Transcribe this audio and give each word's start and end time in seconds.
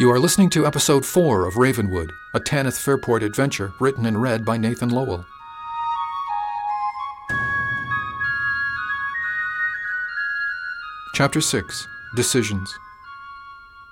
You 0.00 0.10
are 0.10 0.18
listening 0.18 0.48
to 0.52 0.66
episode 0.66 1.04
4 1.04 1.46
of 1.46 1.58
Ravenwood, 1.58 2.14
a 2.32 2.40
Tanyth 2.40 2.80
Fairport 2.80 3.22
adventure 3.22 3.74
written 3.78 4.06
and 4.06 4.22
read 4.22 4.46
by 4.46 4.56
Nathan 4.56 4.88
Lowell. 4.88 5.26
Chapter 11.12 11.42
6 11.42 11.86
Decisions 12.16 12.74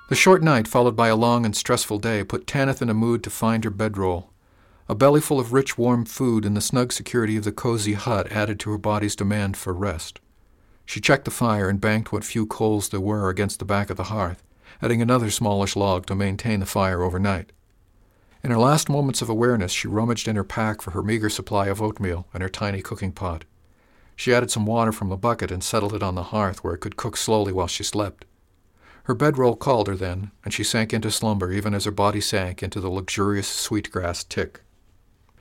The 0.09 0.15
short 0.15 0.43
night, 0.43 0.67
followed 0.67 0.97
by 0.97 1.09
a 1.09 1.15
long 1.15 1.45
and 1.45 1.55
stressful 1.55 1.99
day, 1.99 2.25
put 2.25 2.47
Tanyth 2.47 2.81
in 2.81 2.89
a 2.89 2.95
mood 2.95 3.23
to 3.25 3.29
find 3.29 3.63
her 3.65 3.71
bedroll. 3.71 4.31
A 4.89 4.97
bellyful 4.97 5.39
of 5.39 5.53
rich, 5.53 5.77
warm 5.77 6.07
food 6.07 6.47
and 6.47 6.57
the 6.57 6.63
snug 6.63 6.91
security 6.91 7.37
of 7.37 7.45
the 7.45 7.53
cozy 7.53 7.93
hut 7.93 8.33
added 8.33 8.59
to 8.61 8.71
her 8.71 8.79
body's 8.79 9.15
demand 9.15 9.59
for 9.59 9.75
rest. 9.75 10.21
She 10.87 11.03
checked 11.03 11.27
the 11.27 11.31
fire 11.31 11.69
and 11.69 11.79
banked 11.79 12.13
what 12.13 12.25
few 12.25 12.47
coals 12.47 12.89
there 12.89 12.99
were 12.99 13.29
against 13.29 13.59
the 13.59 13.67
back 13.67 13.91
of 13.91 13.99
the 13.99 14.05
hearth 14.05 14.43
adding 14.83 15.03
another 15.03 15.31
smallish 15.31 15.77
log 15.77 16.07
to 16.07 16.15
maintain 16.15 16.61
the 16.61 16.67
fire 16.67 17.03
overnight. 17.03 17.53
In 18.43 18.51
her 18.51 18.59
last 18.59 18.89
moments 18.89 19.21
of 19.21 19.29
awareness, 19.29 19.73
she 19.73 19.89
rummaged 19.89 20.29
in 20.29 20.37
her 20.37 20.45
pack 20.45 20.81
for 20.81 20.93
her 20.93 21.03
meager 21.03 21.29
supply 21.29 21.67
of 21.67 21.83
oatmeal 21.83 22.27
and 22.33 22.43
her 22.43 22.49
tiny 22.49 22.83
cooking 22.83 23.13
pot. 23.13 23.45
She 24.15 24.35
added 24.35 24.51
some 24.51 24.67
water 24.67 24.93
from 24.93 25.09
the 25.09 25.17
bucket 25.17 25.51
and 25.51 25.63
settled 25.63 25.95
it 25.95 26.03
on 26.03 26.15
the 26.15 26.25
hearth 26.35 26.63
where 26.63 26.75
it 26.75 26.81
could 26.81 26.97
cook 26.97 27.17
slowly 27.17 27.53
while 27.53 27.67
she 27.67 27.83
slept. 27.83 28.25
Her 29.05 29.15
bedroll 29.15 29.57
called 29.57 29.89
her 29.89 29.97
then, 29.97 30.33
and 30.45 30.53
she 30.53 30.63
sank 30.63 30.93
into 30.93 31.11
slumber 31.11 31.51
even 31.51 31.73
as 31.73 31.87
her 31.87 31.91
body 31.91 32.21
sank 32.21 32.63
into 32.63 32.79
the 32.79 32.91
luxurious 32.91 33.49
sweetgrass 33.49 34.23
tick. 34.23 34.61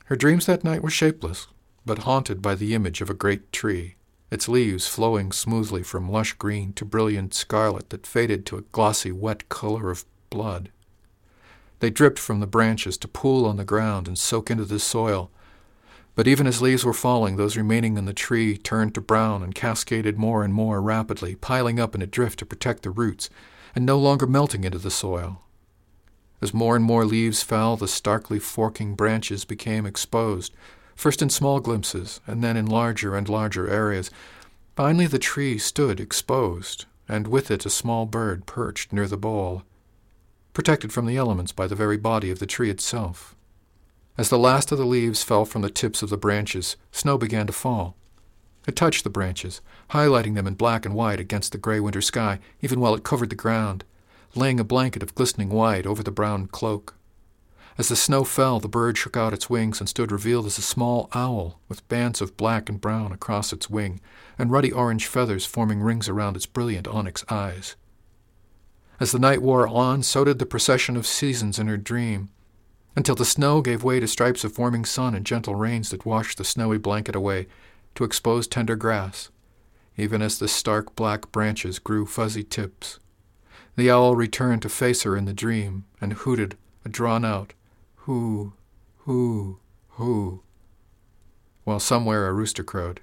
Her 0.05 0.15
dreams 0.15 0.45
that 0.45 0.63
night 0.63 0.81
were 0.81 0.89
shapeless, 0.89 1.47
but 1.85 1.99
haunted 1.99 2.41
by 2.41 2.55
the 2.55 2.73
image 2.73 3.01
of 3.01 3.09
a 3.09 3.13
great 3.13 3.51
tree, 3.51 3.96
its 4.29 4.49
leaves 4.49 4.87
flowing 4.87 5.31
smoothly 5.31 5.83
from 5.83 6.11
lush 6.11 6.33
green 6.33 6.73
to 6.73 6.85
brilliant 6.85 7.33
scarlet 7.33 7.89
that 7.89 8.05
faded 8.05 8.45
to 8.45 8.57
a 8.57 8.61
glossy 8.73 9.11
wet 9.11 9.47
color 9.49 9.89
of 9.89 10.05
blood. 10.29 10.69
They 11.79 11.89
dripped 11.89 12.19
from 12.19 12.39
the 12.39 12.47
branches 12.47 12.97
to 12.97 13.07
pool 13.07 13.45
on 13.45 13.57
the 13.57 13.63
ground 13.63 14.07
and 14.07 14.17
soak 14.17 14.49
into 14.49 14.65
the 14.65 14.79
soil. 14.79 15.29
But 16.15 16.27
even 16.27 16.47
as 16.47 16.61
leaves 16.61 16.83
were 16.83 16.93
falling, 16.93 17.35
those 17.35 17.55
remaining 17.55 17.97
in 17.97 18.05
the 18.05 18.13
tree 18.13 18.57
turned 18.57 18.95
to 18.95 19.01
brown 19.01 19.43
and 19.43 19.53
cascaded 19.53 20.17
more 20.17 20.43
and 20.43 20.53
more 20.53 20.81
rapidly, 20.81 21.35
piling 21.35 21.79
up 21.79 21.93
in 21.93 22.01
a 22.01 22.07
drift 22.07 22.39
to 22.39 22.45
protect 22.45 22.81
the 22.81 22.89
roots, 22.89 23.29
and 23.75 23.85
no 23.85 23.99
longer 23.99 24.25
melting 24.25 24.63
into 24.63 24.79
the 24.79 24.89
soil. 24.89 25.43
As 26.41 26.53
more 26.53 26.75
and 26.75 26.83
more 26.83 27.05
leaves 27.05 27.43
fell, 27.43 27.77
the 27.77 27.87
starkly 27.87 28.39
forking 28.39 28.95
branches 28.95 29.45
became 29.45 29.85
exposed, 29.85 30.53
first 30.97 31.21
in 31.21 31.29
small 31.29 31.61
glimpses, 31.61 32.19
and 32.27 32.43
then 32.43 32.57
in 32.57 32.65
larger 32.65 33.15
and 33.15 33.29
larger 33.29 33.69
areas. 33.69 34.11
Finally, 34.75 35.07
the 35.07 35.19
tree 35.19 35.57
stood 35.57 35.99
exposed, 35.99 36.85
and 37.07 37.27
with 37.27 37.49
it 37.49 37.65
a 37.65 37.69
small 37.69 38.05
bird 38.05 38.45
perched 38.45 38.91
near 38.91 39.07
the 39.07 39.15
bole, 39.15 39.63
protected 40.53 40.91
from 40.91 41.05
the 41.05 41.15
elements 41.15 41.51
by 41.51 41.67
the 41.67 41.75
very 41.75 41.97
body 41.97 42.31
of 42.31 42.39
the 42.39 42.47
tree 42.47 42.69
itself. 42.69 43.35
As 44.17 44.29
the 44.29 44.39
last 44.39 44.71
of 44.71 44.79
the 44.79 44.85
leaves 44.85 45.23
fell 45.23 45.45
from 45.45 45.61
the 45.61 45.69
tips 45.69 46.01
of 46.01 46.09
the 46.09 46.17
branches, 46.17 46.75
snow 46.91 47.17
began 47.19 47.45
to 47.45 47.53
fall. 47.53 47.95
It 48.67 48.75
touched 48.75 49.03
the 49.03 49.11
branches, 49.11 49.61
highlighting 49.91 50.33
them 50.33 50.47
in 50.47 50.55
black 50.55 50.85
and 50.85 50.95
white 50.95 51.19
against 51.19 51.51
the 51.51 51.59
gray 51.59 51.79
winter 51.79 52.01
sky, 52.01 52.39
even 52.61 52.79
while 52.79 52.95
it 52.95 53.03
covered 53.03 53.29
the 53.29 53.35
ground, 53.35 53.85
laying 54.35 54.59
a 54.59 54.63
blanket 54.63 55.03
of 55.03 55.15
glistening 55.15 55.49
white 55.49 55.85
over 55.85 56.01
the 56.01 56.11
brown 56.11 56.47
cloak. 56.47 56.96
As 57.77 57.89
the 57.89 57.95
snow 57.95 58.23
fell, 58.23 58.59
the 58.59 58.67
bird 58.67 58.97
shook 58.97 59.15
out 59.15 59.33
its 59.33 59.51
wings 59.51 59.79
and 59.79 59.87
stood 59.87 60.11
revealed 60.11 60.47
as 60.47 60.57
a 60.57 60.63
small 60.63 61.09
owl 61.13 61.59
with 61.69 61.87
bands 61.87 62.21
of 62.21 62.35
black 62.35 62.69
and 62.69 62.81
brown 62.81 63.11
across 63.11 63.53
its 63.53 63.69
wing 63.69 64.01
and 64.39 64.49
ruddy 64.49 64.71
orange 64.71 65.05
feathers 65.05 65.45
forming 65.45 65.81
rings 65.81 66.09
around 66.09 66.35
its 66.35 66.47
brilliant 66.47 66.87
onyx 66.87 67.23
eyes. 67.29 67.75
As 68.99 69.11
the 69.11 69.19
night 69.19 69.43
wore 69.43 69.67
on, 69.67 70.01
so 70.01 70.23
did 70.23 70.39
the 70.39 70.45
procession 70.47 70.97
of 70.97 71.05
seasons 71.05 71.59
in 71.59 71.67
her 71.67 71.77
dream, 71.77 72.29
until 72.95 73.13
the 73.13 73.25
snow 73.25 73.61
gave 73.61 73.83
way 73.83 73.99
to 73.99 74.07
stripes 74.07 74.43
of 74.43 74.57
warming 74.57 74.83
sun 74.85 75.13
and 75.13 75.23
gentle 75.23 75.53
rains 75.53 75.91
that 75.91 76.03
washed 76.03 76.39
the 76.39 76.43
snowy 76.43 76.79
blanket 76.79 77.15
away 77.15 77.45
to 77.93 78.03
expose 78.03 78.47
tender 78.47 78.75
grass, 78.75 79.29
even 79.97 80.23
as 80.23 80.39
the 80.39 80.47
stark 80.47 80.95
black 80.95 81.31
branches 81.31 81.77
grew 81.77 82.07
fuzzy 82.07 82.43
tips. 82.43 82.97
The 83.75 83.91
owl 83.91 84.15
returned 84.15 84.63
to 84.63 84.69
face 84.69 85.03
her 85.03 85.15
in 85.15 85.25
the 85.25 85.33
dream 85.33 85.85
and 86.01 86.13
hooted 86.13 86.57
a 86.83 86.89
drawn 86.89 87.23
out, 87.23 87.53
Hoo, 88.07 88.53
hoo, 88.99 89.59
hoo, 89.89 90.41
while 91.65 91.79
somewhere 91.81 92.29
a 92.29 92.31
rooster 92.31 92.63
crowed. 92.63 93.01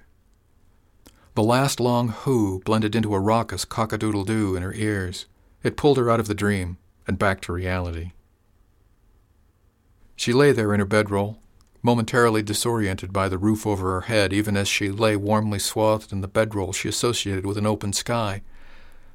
The 1.35 1.43
last 1.43 1.79
long 1.79 2.07
hoo 2.07 2.59
blended 2.65 2.95
into 2.95 3.13
a 3.13 3.19
raucous 3.19 3.65
cock-a-doodle-doo 3.65 4.55
in 4.55 4.63
her 4.63 4.73
ears. 4.73 5.27
It 5.61 5.77
pulled 5.77 5.97
her 5.97 6.09
out 6.09 6.19
of 6.19 6.25
the 6.25 6.33
dream 6.33 6.79
and 7.05 7.19
back 7.19 7.39
to 7.41 7.53
reality. 7.53 8.13
She 10.15 10.33
lay 10.33 10.51
there 10.51 10.73
in 10.73 10.79
her 10.79 10.87
bedroll, 10.87 11.37
momentarily 11.83 12.41
disoriented 12.41 13.13
by 13.13 13.29
the 13.29 13.37
roof 13.37 13.67
over 13.67 13.91
her 13.91 14.07
head, 14.07 14.33
even 14.33 14.57
as 14.57 14.67
she 14.67 14.89
lay 14.89 15.15
warmly 15.15 15.59
swathed 15.59 16.11
in 16.11 16.21
the 16.21 16.27
bedroll 16.27 16.73
she 16.73 16.89
associated 16.89 17.45
with 17.45 17.59
an 17.59 17.67
open 17.67 17.93
sky. 17.93 18.41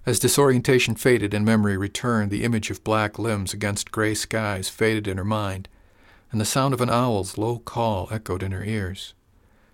As 0.07 0.21
disorientation 0.21 0.95
faded 0.95 1.35
and 1.35 1.45
memory 1.45 1.77
returned, 1.77 2.31
the 2.31 2.45
image 2.45 2.71
of 2.71 2.85
black 2.85 3.19
limbs 3.19 3.53
against 3.53 3.91
gray 3.91 4.15
skies 4.15 4.69
faded 4.69 5.09
in 5.09 5.17
her 5.17 5.25
mind, 5.25 5.69
and 6.31 6.41
the 6.41 6.45
sound 6.45 6.75
of 6.75 6.81
an 6.81 6.91
owl's 6.91 7.37
low 7.37 7.59
call 7.59 8.09
echoed 8.11 8.43
in 8.43 8.53
her 8.53 8.65
ears. 8.65 9.15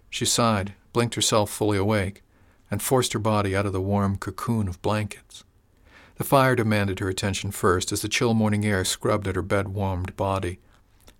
She 0.09 0.25
sighed, 0.25 0.75
blinked 0.93 1.15
herself 1.15 1.51
fully 1.51 1.77
awake, 1.77 2.23
and 2.71 2.83
forced 2.83 3.13
her 3.13 3.19
body 3.19 3.55
out 3.55 3.67
of 3.67 3.73
the 3.73 3.81
warm 3.81 4.17
cocoon 4.17 4.69
of 4.69 4.81
blankets. 4.83 5.45
The 6.17 6.25
fire 6.25 6.57
demanded 6.57 6.99
her 7.01 7.09
attention 7.09 7.51
first 7.51 7.93
as 7.93 8.01
the 8.01 8.09
chill 8.09 8.33
morning 8.33 8.65
air 8.65 8.85
scrubbed 8.85 9.29
at 9.29 9.37
her 9.37 9.43
bed 9.43 9.69
warmed 9.69 10.17
body. 10.17 10.59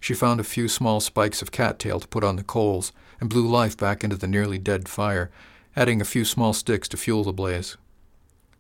She 0.01 0.15
found 0.15 0.41
a 0.41 0.45
few 0.45 0.69
small 0.69 1.01
spikes 1.01 1.43
of 1.43 1.53
cattail 1.53 2.01
to 2.01 2.09
put 2.09 2.25
on 2.25 2.37
the 2.37 2.43
coals 2.43 2.93
and 3.21 3.29
blew 3.29 3.47
life 3.47 3.77
back 3.77 4.03
into 4.03 4.17
the 4.17 4.27
nearly 4.27 4.59
dead 4.59 4.89
fire, 4.89 5.31
adding 5.75 6.01
a 6.01 6.07
few 6.07 6.25
small 6.25 6.55
sticks 6.55 6.89
to 6.89 6.97
fuel 6.97 7.25
the 7.25 7.33
blaze. 7.33 7.77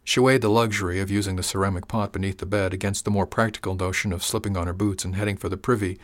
She 0.04 0.20
weighed 0.20 0.42
the 0.42 0.50
luxury 0.50 1.00
of 1.00 1.10
using 1.10 1.36
the 1.36 1.42
ceramic 1.42 1.88
pot 1.88 2.12
beneath 2.12 2.38
the 2.38 2.46
bed 2.46 2.72
against 2.72 3.04
the 3.04 3.10
more 3.10 3.26
practical 3.26 3.74
notion 3.74 4.12
of 4.12 4.22
slipping 4.22 4.56
on 4.56 4.66
her 4.66 4.72
boots 4.72 5.04
and 5.04 5.16
heading 5.16 5.36
for 5.36 5.48
the 5.48 5.56
privy 5.56 5.98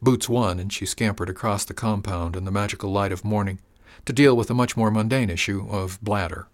Boots 0.00 0.28
won, 0.28 0.58
and 0.60 0.72
she 0.72 0.86
scampered 0.86 1.28
across 1.28 1.64
the 1.64 1.74
compound 1.74 2.36
in 2.36 2.44
the 2.44 2.50
magical 2.50 2.90
light 2.90 3.12
of 3.12 3.24
morning 3.24 3.60
to 4.04 4.12
deal 4.12 4.36
with 4.36 4.48
the 4.48 4.54
much 4.54 4.76
more 4.76 4.90
mundane 4.90 5.30
issue 5.30 5.66
of 5.68 6.00
bladder. 6.00 6.48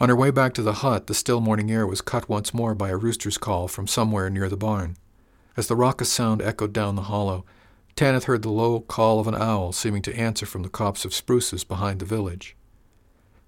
On 0.00 0.08
her 0.08 0.16
way 0.16 0.30
back 0.30 0.54
to 0.54 0.62
the 0.62 0.74
hut, 0.74 1.06
the 1.06 1.14
still 1.14 1.40
morning 1.40 1.70
air 1.70 1.86
was 1.86 2.00
cut 2.00 2.28
once 2.28 2.54
more 2.54 2.74
by 2.74 2.88
a 2.90 2.96
rooster's 2.96 3.38
call 3.38 3.68
from 3.68 3.86
somewhere 3.86 4.30
near 4.30 4.48
the 4.48 4.56
barn. 4.56 4.96
As 5.56 5.66
the 5.66 5.76
raucous 5.76 6.10
sound 6.10 6.40
echoed 6.42 6.72
down 6.72 6.96
the 6.96 7.02
hollow, 7.02 7.44
Tanyth 7.94 8.24
heard 8.24 8.42
the 8.42 8.50
low 8.50 8.80
call 8.80 9.20
of 9.20 9.26
an 9.26 9.34
owl 9.34 9.72
seeming 9.72 10.02
to 10.02 10.16
answer 10.16 10.46
from 10.46 10.62
the 10.62 10.68
copse 10.68 11.04
of 11.04 11.14
spruces 11.14 11.62
behind 11.62 12.00
the 12.00 12.06
village. 12.06 12.56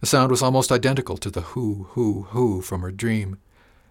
The 0.01 0.07
sound 0.07 0.31
was 0.31 0.43
almost 0.43 0.71
identical 0.71 1.17
to 1.17 1.31
the 1.31 1.41
hoo, 1.41 1.89
hoo, 1.91 2.27
hoo 2.31 2.61
from 2.61 2.83
her 2.83 2.91
dream, 2.91 3.39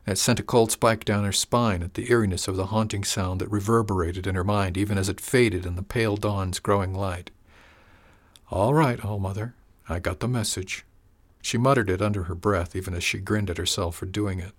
it 0.05 0.17
sent 0.17 0.39
a 0.39 0.43
cold 0.43 0.71
spike 0.71 1.05
down 1.05 1.23
her 1.23 1.31
spine 1.31 1.81
at 1.81 1.93
the 1.93 2.09
eeriness 2.09 2.47
of 2.47 2.57
the 2.57 2.67
haunting 2.67 3.03
sound 3.03 3.39
that 3.39 3.51
reverberated 3.51 4.27
in 4.27 4.35
her 4.35 4.43
mind 4.43 4.77
even 4.77 4.97
as 4.97 5.07
it 5.09 5.21
faded 5.21 5.65
in 5.65 5.75
the 5.75 5.83
pale 5.83 6.17
dawn's 6.17 6.59
growing 6.59 6.93
light. 6.93 7.31
All 8.49 8.73
right, 8.73 9.03
All 9.03 9.19
Mother, 9.19 9.55
I 9.87 9.99
got 9.99 10.19
the 10.19 10.27
message. 10.27 10.85
She 11.41 11.57
muttered 11.57 11.89
it 11.89 12.01
under 12.01 12.23
her 12.23 12.35
breath, 12.35 12.75
even 12.75 12.93
as 12.93 13.03
she 13.03 13.17
grinned 13.17 13.49
at 13.49 13.57
herself 13.57 13.95
for 13.95 14.05
doing 14.05 14.39
it. 14.39 14.51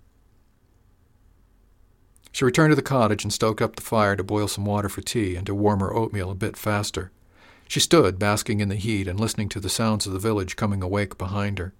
She 2.33 2.45
returned 2.45 2.73
to 2.73 2.77
the 2.77 2.83
cottage 2.83 3.23
and 3.23 3.33
stoked 3.33 3.63
up 3.63 3.77
the 3.77 3.83
fire 3.83 4.17
to 4.17 4.25
boil 4.25 4.49
some 4.49 4.65
water 4.65 4.89
for 4.89 5.01
tea 5.01 5.37
and 5.37 5.47
to 5.47 5.55
warm 5.55 5.81
her 5.81 5.95
oatmeal 5.95 6.31
a 6.31 6.35
bit 6.35 6.57
faster. 6.57 7.13
She 7.69 7.81
stood, 7.81 8.19
basking 8.19 8.61
in 8.61 8.69
the 8.69 8.75
heat 8.75 9.07
and 9.07 9.21
listening 9.21 9.49
to 9.51 9.61
the 9.61 9.69
sounds 9.69 10.07
of 10.07 10.13
the 10.13 10.19
village 10.19 10.57
coming 10.57 10.83
awake 10.83 11.17
behind 11.17 11.59
her. 11.59 11.73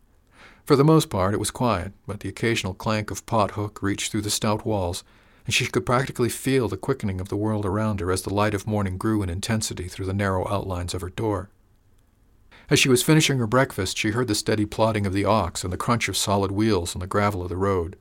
For 0.65 0.77
the 0.77 0.85
most 0.85 1.11
part, 1.11 1.35
it 1.35 1.41
was 1.41 1.51
quiet, 1.51 1.93
but 2.07 2.21
the 2.21 2.29
occasional 2.29 2.73
clank 2.73 3.11
of 3.11 3.27
pot 3.27 3.51
hook 3.51 3.83
reached 3.83 4.11
through 4.11 4.23
the 4.23 4.31
stout 4.31 4.65
walls, 4.65 5.05
and 5.45 5.53
she 5.53 5.67
could 5.67 5.85
practically 5.85 6.31
feel 6.31 6.69
the 6.69 6.79
quickening 6.79 7.21
of 7.21 7.29
the 7.29 7.37
world 7.37 7.67
around 7.67 8.01
her 8.01 8.11
as 8.11 8.23
the 8.23 8.33
light 8.33 8.55
of 8.55 8.67
morning 8.67 8.97
grew 8.97 9.23
in 9.23 9.29
intensity 9.29 9.89
through 9.89 10.07
the 10.07 10.15
narrow 10.15 10.49
outlines 10.49 10.95
of 10.95 11.03
her 11.03 11.11
door. 11.11 11.51
As 12.71 12.79
she 12.79 12.89
was 12.89 13.03
finishing 13.03 13.37
her 13.39 13.47
breakfast, 13.47 13.99
she 13.99 14.13
heard 14.13 14.27
the 14.27 14.35
steady 14.35 14.65
plodding 14.65 15.05
of 15.05 15.13
the 15.13 15.27
ox 15.27 15.65
and 15.65 15.73
the 15.73 15.77
crunch 15.77 16.09
of 16.09 16.17
solid 16.17 16.51
wheels 16.51 16.97
on 16.97 17.01
the 17.01 17.07
gravel 17.07 17.43
of 17.43 17.51
the 17.51 17.59
road. 17.59 17.97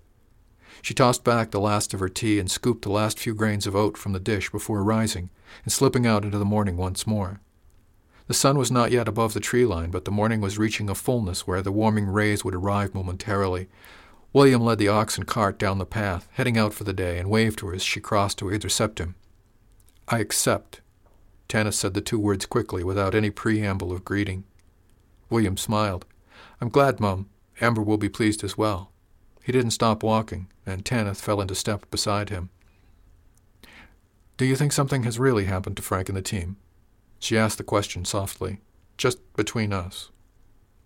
She 0.82 0.94
tossed 0.94 1.26
back 1.26 1.52
the 1.52 1.60
last 1.60 1.94
of 1.94 2.00
her 2.00 2.08
tea 2.08 2.40
and 2.40 2.50
scooped 2.50 2.84
the 2.84 2.90
last 2.90 3.20
few 3.20 3.34
grains 3.34 3.68
of 3.68 3.76
oat 3.76 3.98
from 3.98 4.14
the 4.14 4.22
dish 4.22 4.50
before 4.50 4.82
rising 4.84 5.30
and 5.66 5.74
slipping 5.74 6.08
out 6.08 6.24
into 6.24 6.38
the 6.38 6.46
morning 6.46 6.78
once 6.78 7.06
more. 7.06 7.42
The 8.34 8.40
sun 8.40 8.58
was 8.58 8.72
not 8.72 8.90
yet 8.92 9.08
above 9.08 9.36
the 9.36 9.40
tree 9.40 9.64
line, 9.64 9.92
but 9.92 10.06
the 10.06 10.12
morning 10.12 10.42
was 10.42 10.58
reaching 10.58 10.90
a 10.90 10.96
fullness 10.96 11.46
where 11.46 11.62
the 11.62 11.72
warming 11.72 12.08
rays 12.08 12.44
would 12.44 12.56
arrive 12.56 12.96
momentarily. 12.96 13.70
William 14.34 14.64
led 14.64 14.80
the 14.80 14.88
ox 14.88 15.20
and 15.20 15.28
cart 15.28 15.60
down 15.60 15.78
the 15.78 15.86
path, 15.86 16.28
heading 16.32 16.58
out 16.58 16.74
for 16.74 16.84
the 16.84 16.94
day, 16.94 17.20
and 17.20 17.30
waved 17.30 17.60
to 17.60 17.68
her 17.68 17.76
as 17.76 17.84
she 17.84 18.00
crossed 18.00 18.40
to 18.40 18.50
intercept 18.50 18.98
him. 18.98 19.14
I 20.08 20.18
accept. 20.18 20.82
Tanyth 21.48 21.76
said 21.76 21.94
the 21.94 22.02
two 22.02 22.18
words 22.18 22.48
quickly, 22.48 22.84
without 22.84 23.14
any 23.14 23.30
preamble 23.30 23.92
of 23.92 24.04
greeting. 24.04 24.46
William 25.30 25.56
smiled. 25.56 26.08
I'm 26.60 26.70
glad, 26.70 27.00
Mum. 27.00 27.30
Amber 27.62 27.84
will 27.84 28.00
be 28.00 28.10
pleased 28.10 28.44
as 28.44 28.58
well. 28.58 28.92
He 29.44 29.52
didn't 29.52 29.78
stop 29.78 30.02
walking, 30.02 30.48
and 30.66 30.84
Tanyth 30.84 31.22
fell 31.22 31.40
into 31.40 31.54
step 31.54 31.92
beside 31.92 32.30
him. 32.30 32.50
Do 34.38 34.46
you 34.46 34.56
think 34.56 34.72
something 34.72 35.04
has 35.04 35.20
really 35.20 35.46
happened 35.46 35.78
to 35.78 35.84
Frank 35.84 36.10
and 36.10 36.18
the 36.18 36.24
team? 36.24 36.58
She 37.24 37.38
asked 37.38 37.58
the 37.58 37.64
question 37.64 38.04
softly, 38.04 38.60
just 38.98 39.18
between 39.38 39.72
us. 39.72 40.12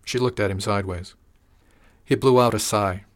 She 0.04 0.20
looked 0.20 0.38
at 0.38 0.52
him 0.52 0.60
sideways. 0.60 1.16
He 2.04 2.14
blew 2.14 2.40
out 2.40 2.54
a 2.54 2.60
sigh. 2.60 3.06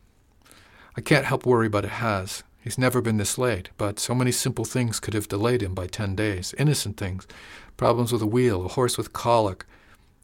I 0.96 1.02
can't 1.02 1.26
help 1.26 1.46
worry, 1.46 1.68
but 1.68 1.84
it 1.84 2.02
has. 2.02 2.42
He's 2.60 2.78
never 2.78 3.00
been 3.00 3.18
this 3.18 3.38
late, 3.38 3.68
but 3.78 4.00
so 4.00 4.12
many 4.12 4.32
simple 4.32 4.64
things 4.64 4.98
could 4.98 5.14
have 5.14 5.28
delayed 5.28 5.62
him 5.62 5.72
by 5.72 5.86
ten 5.86 6.16
days. 6.16 6.52
Innocent 6.58 6.96
things. 6.96 7.28
Problems 7.76 8.10
with 8.10 8.22
a 8.22 8.26
wheel, 8.26 8.66
a 8.66 8.68
horse 8.68 8.98
with 8.98 9.12
colic, 9.12 9.66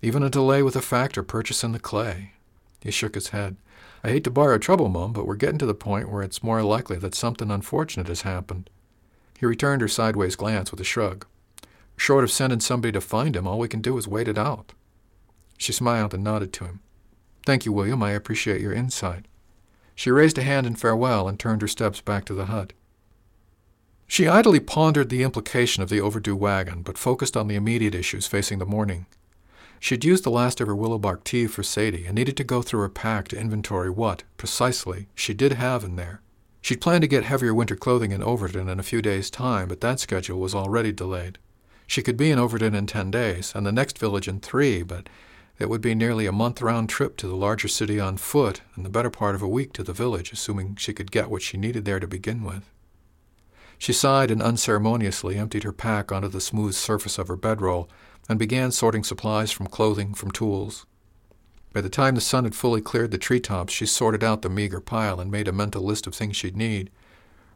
even 0.03 0.25
a 0.25 0.29
delay 0.29 0.65
with 0.65 0.75
a 0.75 0.83
factor 0.83 1.23
purchasing 1.23 1.71
the 1.71 1.79
clay. 1.79 2.33
He 2.81 2.91
shook 2.91 3.15
his 3.15 3.29
head. 3.29 3.55
I 4.03 4.09
hate 4.09 4.25
to 4.25 4.31
borrow 4.33 4.59
trouble, 4.59 4.89
Mum, 4.89 5.13
but 5.13 5.25
we're 5.25 5.37
getting 5.37 5.59
to 5.59 5.67
the 5.67 5.73
point 5.73 6.11
where 6.11 6.25
it's 6.25 6.43
more 6.43 6.65
likely 6.65 6.97
that 6.97 7.15
something 7.15 7.53
unfortunate 7.53 8.09
has 8.09 8.23
happened. 8.23 8.69
He 9.39 9.47
returned 9.47 9.83
her 9.83 9.89
sideways 9.89 10.35
glance 10.35 10.73
with 10.73 10.81
a 10.81 10.85
shrug. 10.85 11.27
Short 11.99 12.23
of 12.23 12.31
sending 12.31 12.61
somebody 12.61 12.93
to 12.93 13.01
find 13.01 13.35
him, 13.35 13.47
all 13.47 13.59
we 13.59 13.69
can 13.69 13.83
do 13.83 13.99
is 13.99 14.07
wait 14.07 14.29
it 14.29 14.39
out. 14.39 14.73
She 15.59 15.73
smiled 15.73 16.15
and 16.15 16.23
nodded 16.23 16.53
to 16.55 16.65
him. 16.65 16.81
Thank 17.45 17.67
you, 17.67 17.73
William. 17.73 18.03
I 18.03 18.13
appreciate 18.13 18.61
your 18.61 18.73
insight. 18.73 19.27
She 19.97 20.13
raised 20.13 20.39
a 20.39 20.43
hand 20.43 20.65
in 20.65 20.77
farewell 20.77 21.29
and 21.29 21.39
turned 21.39 21.61
her 21.61 21.69
steps 21.69 22.01
back 22.01 22.25
to 22.27 22.35
the 22.35 22.47
hut. 22.47 22.73
She 24.07 24.29
idly 24.29 24.61
pondered 24.61 25.09
the 25.09 25.25
implication 25.25 25.83
of 25.83 25.89
the 25.89 26.01
overdue 26.01 26.37
wagon, 26.37 26.83
but 26.83 26.97
focused 26.97 27.37
on 27.37 27.49
the 27.49 27.57
immediate 27.57 27.97
issues 27.97 28.29
facing 28.29 28.61
the 28.61 28.65
morning. 28.65 29.07
She'd 29.81 30.05
used 30.05 30.23
the 30.23 30.31
last 30.31 30.61
of 30.61 30.69
her 30.69 30.77
willow 30.77 30.99
bark 30.99 31.25
tea 31.25 31.49
for 31.49 31.65
Sadie 31.65 32.07
and 32.07 32.15
needed 32.15 32.37
to 32.37 32.45
go 32.45 32.63
through 32.63 32.81
her 32.81 32.89
pack 32.89 33.27
to 33.29 33.39
inventory 33.39 33.91
what, 33.91 34.23
precisely, 34.37 35.09
she 35.17 35.35
did 35.35 35.55
have 35.55 35.83
in 35.83 35.97
there. 35.97 36.23
She'd 36.63 36.81
planned 36.81 37.03
to 37.03 37.09
get 37.09 37.25
heavier 37.25 37.53
winter 37.53 37.77
clothing 37.77 38.13
in 38.13 38.23
Overton 38.23 38.69
in 38.69 38.79
a 38.79 38.85
few 38.85 39.03
days' 39.03 39.31
time, 39.31 39.67
but 39.67 39.81
that 39.81 39.99
schedule 39.99 40.39
was 40.39 40.55
already 40.55 40.93
delayed. 40.93 41.39
She 41.89 42.03
could 42.03 42.19
be 42.19 42.31
in 42.31 42.39
Overton 42.39 42.75
in 42.75 42.87
ten 42.87 43.11
days, 43.11 43.53
and 43.57 43.67
the 43.67 43.73
next 43.73 43.99
village 43.99 44.29
in 44.29 44.41
three, 44.41 44.83
but 44.83 45.09
it 45.59 45.71
would 45.71 45.81
be 45.81 45.95
nearly 45.95 46.27
a 46.27 46.33
month 46.33 46.61
round 46.61 46.91
trip 46.91 47.17
to 47.17 47.27
the 47.27 47.35
larger 47.35 47.67
city 47.67 47.99
on 47.99 48.19
foot, 48.19 48.61
and 48.77 48.85
the 48.85 48.91
better 48.91 49.09
part 49.09 49.35
of 49.35 49.41
a 49.41 49.49
week 49.49 49.73
to 49.73 49.83
the 49.83 49.95
village, 49.95 50.31
assuming 50.31 50.77
she 50.77 50.93
could 50.93 51.11
get 51.11 51.31
what 51.31 51.41
she 51.41 51.57
needed 51.57 51.87
there 51.87 51.99
to 51.99 52.07
begin 52.07 52.45
with. 52.45 52.71
She 53.79 53.95
sighed 53.95 54.31
and 54.31 54.43
unceremoniously 54.43 55.37
emptied 55.37 55.65
her 55.65 55.73
pack 55.73 56.13
onto 56.13 56.29
the 56.29 56.43
smooth 56.43 56.75
surface 56.75 57.17
of 57.17 57.29
her 57.29 57.37
bedroll 57.37 57.89
and 58.29 58.39
began 58.39 58.71
sorting 58.71 59.03
supplies 59.03 59.51
from 59.51 59.67
clothing, 59.67 60.13
from 60.13 60.31
tools. 60.31 60.85
By 61.73 61.81
the 61.81 61.89
time 61.89 62.17
the 62.17 62.21
sun 62.21 62.45
had 62.45 62.55
fully 62.55 62.83
cleared 62.83 63.13
the 63.13 63.19
treetops, 63.19 63.73
she 63.73 63.87
sorted 63.87 64.23
out 64.23 64.43
the 64.43 64.51
meager 64.51 64.81
pile 64.81 65.21
and 65.21 65.31
made 65.31 65.49
a 65.49 65.53
mental 65.53 65.83
list 65.83 66.07
of 66.07 66.15
things 66.15 66.37
she'd 66.37 66.57
need. 66.57 66.91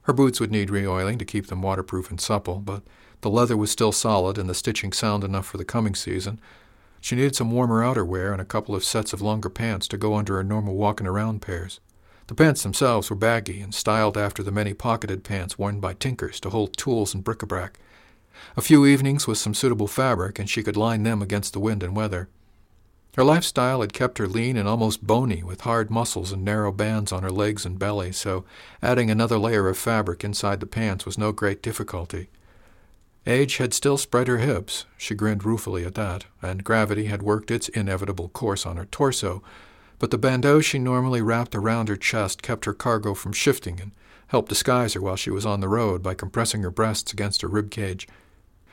Her 0.03 0.15
boots 0.15 0.41
would 0.41 0.51
need 0.51 0.71
reoiling 0.71 1.19
to 1.19 1.25
keep 1.27 1.49
them 1.49 1.61
waterproof 1.61 2.09
and 2.09 2.21
supple, 2.21 2.61
but 2.61 2.83
the 3.23 3.31
leather 3.31 3.57
was 3.57 3.71
still 3.71 3.93
solid 3.93 4.37
and 4.37 4.49
the 4.49 4.55
stitching 4.55 4.93
sound 4.93 5.25
enough 5.25 5.47
for 5.47 5.57
the 5.57 5.65
coming 5.65 5.95
season, 5.95 6.41
she 7.01 7.17
needed 7.17 7.35
some 7.35 7.51
warmer 7.51 7.83
outerwear 7.83 8.33
and 8.33 8.41
a 8.41 8.45
couple 8.45 8.75
of 8.75 8.85
sets 8.85 9.13
of 9.13 9.21
longer 9.21 9.49
pants 9.49 9.89
to 9.89 9.97
go 9.97 10.15
under 10.15 10.37
her 10.37 10.45
normal 10.45 10.75
walking 10.75 11.07
around 11.07 11.43
pairs. 11.43 11.81
The 12.29 12.35
pants 12.35 12.63
themselves 12.63 13.11
were 13.11 13.17
baggy 13.17 13.61
and 13.61 13.75
styled 13.75 14.17
after 14.17 14.43
the 14.43 14.53
many 14.53 14.75
pocketed 14.75 15.25
pants 15.25 15.59
worn 15.59 15.81
by 15.81 15.95
tinkers 15.95 16.39
to 16.41 16.51
hold 16.51 16.77
tools 16.77 17.15
and 17.15 17.25
bric-a-brac. 17.25 17.79
A 18.57 18.63
few 18.63 18.87
evenings 18.87 19.27
with 19.27 19.39
some 19.39 19.55
suitable 19.55 19.89
fabric, 19.89 20.39
and 20.39 20.49
she 20.49 20.63
could 20.63 20.77
line 20.77 21.03
them 21.03 21.23
against 21.23 21.53
the 21.53 21.61
wind 21.61 21.83
and 21.83 21.97
weather. 21.97 22.29
Her 23.17 23.25
lifestyle 23.25 23.83
had 23.83 23.93
kept 23.93 24.19
her 24.19 24.27
lean 24.27 24.57
and 24.57 24.67
almost 24.67 25.07
bony, 25.07 25.43
with 25.43 25.63
hard 25.63 25.91
muscles 25.91 26.33
and 26.33 26.45
narrow 26.45 26.73
bands 26.73 27.13
on 27.13 27.23
her 27.23 27.31
legs 27.31 27.67
and 27.67 27.79
belly, 27.79 28.13
so 28.13 28.45
adding 28.81 29.11
another 29.11 29.39
layer 29.39 29.69
of 29.69 29.77
fabric 29.77 30.25
inside 30.25 30.61
the 30.61 30.67
pants 30.67 31.05
was 31.05 31.19
no 31.19 31.31
great 31.33 31.63
difficulty. 31.63 32.29
Age 33.27 33.59
had 33.59 33.73
still 33.73 33.97
spread 33.97 34.27
her 34.27 34.39
hips, 34.39 34.85
she 34.97 35.15
grinned 35.15 35.45
ruefully 35.45 35.85
at 35.85 35.95
that, 35.95 36.25
and 36.41 36.65
gravity 36.65 37.05
had 37.05 37.23
worked 37.23 37.53
its 37.53 37.69
inevitable 37.69 38.29
course 38.29 38.67
on 38.67 38.77
her 38.77 38.87
torso, 38.87 39.43
but 40.01 40.11
the 40.11 40.19
bandeau 40.19 40.61
she 40.61 40.81
normally 40.81 41.23
wrapped 41.23 41.55
around 41.55 41.89
her 41.89 41.97
chest 41.97 42.43
kept 42.43 42.65
her 42.65 42.75
cargo 42.75 43.15
from 43.15 43.33
shifting 43.33 43.81
and 43.81 43.93
helped 44.27 44.49
disguise 44.49 44.95
her 44.95 45.01
while 45.01 45.15
she 45.15 45.31
was 45.31 45.47
on 45.47 45.61
the 45.61 45.69
road 45.69 46.03
by 46.03 46.15
compressing 46.15 46.63
her 46.63 46.71
breasts 46.71 47.13
against 47.13 47.43
her 47.43 47.49
rib 47.49 47.71
cage. 47.71 48.09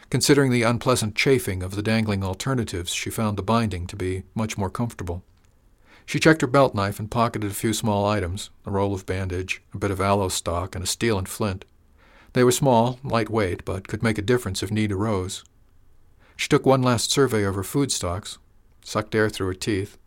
Considering 0.10 0.50
the 0.52 0.64
unpleasant 0.64 1.14
chafing 1.16 1.62
of 1.62 1.76
the 1.76 1.84
dangling 1.84 2.24
alternatives, 2.24 2.92
she 2.92 3.12
found 3.12 3.38
the 3.38 3.44
binding 3.44 3.86
to 3.86 3.96
be 3.96 4.24
much 4.34 4.58
more 4.58 4.72
comfortable. 4.72 5.24
She 6.08 6.20
checked 6.20 6.42
her 6.42 6.48
belt 6.48 6.74
knife 6.74 7.00
and 7.00 7.12
pocketed 7.12 7.52
a 7.52 7.54
few 7.54 7.74
small 7.74 8.08
items 8.08 8.50
a 8.66 8.72
roll 8.72 8.96
of 8.96 9.06
bandage, 9.06 9.62
a 9.76 9.78
bit 9.78 9.92
of 9.92 10.02
aloe 10.02 10.30
stock, 10.30 10.74
and 10.74 10.84
a 10.84 10.88
steel 10.88 11.20
and 11.20 11.30
flint. 11.30 11.66
They 12.34 12.44
were 12.44 12.52
small, 12.52 13.00
lightweight, 13.04 13.66
but 13.66 13.88
could 13.88 14.04
make 14.04 14.18
a 14.18 14.24
difference 14.24 14.62
if 14.62 14.72
need 14.72 14.92
arose. 14.92 15.44
She 16.36 16.48
took 16.48 16.66
one 16.66 16.82
last 16.82 17.12
survey 17.12 17.44
of 17.44 17.56
her 17.56 17.64
food 17.64 17.92
stocks, 17.92 18.38
sucked 18.84 19.16
air 19.16 19.30
through 19.30 19.48
her 19.48 19.54
teeth, 19.54 19.98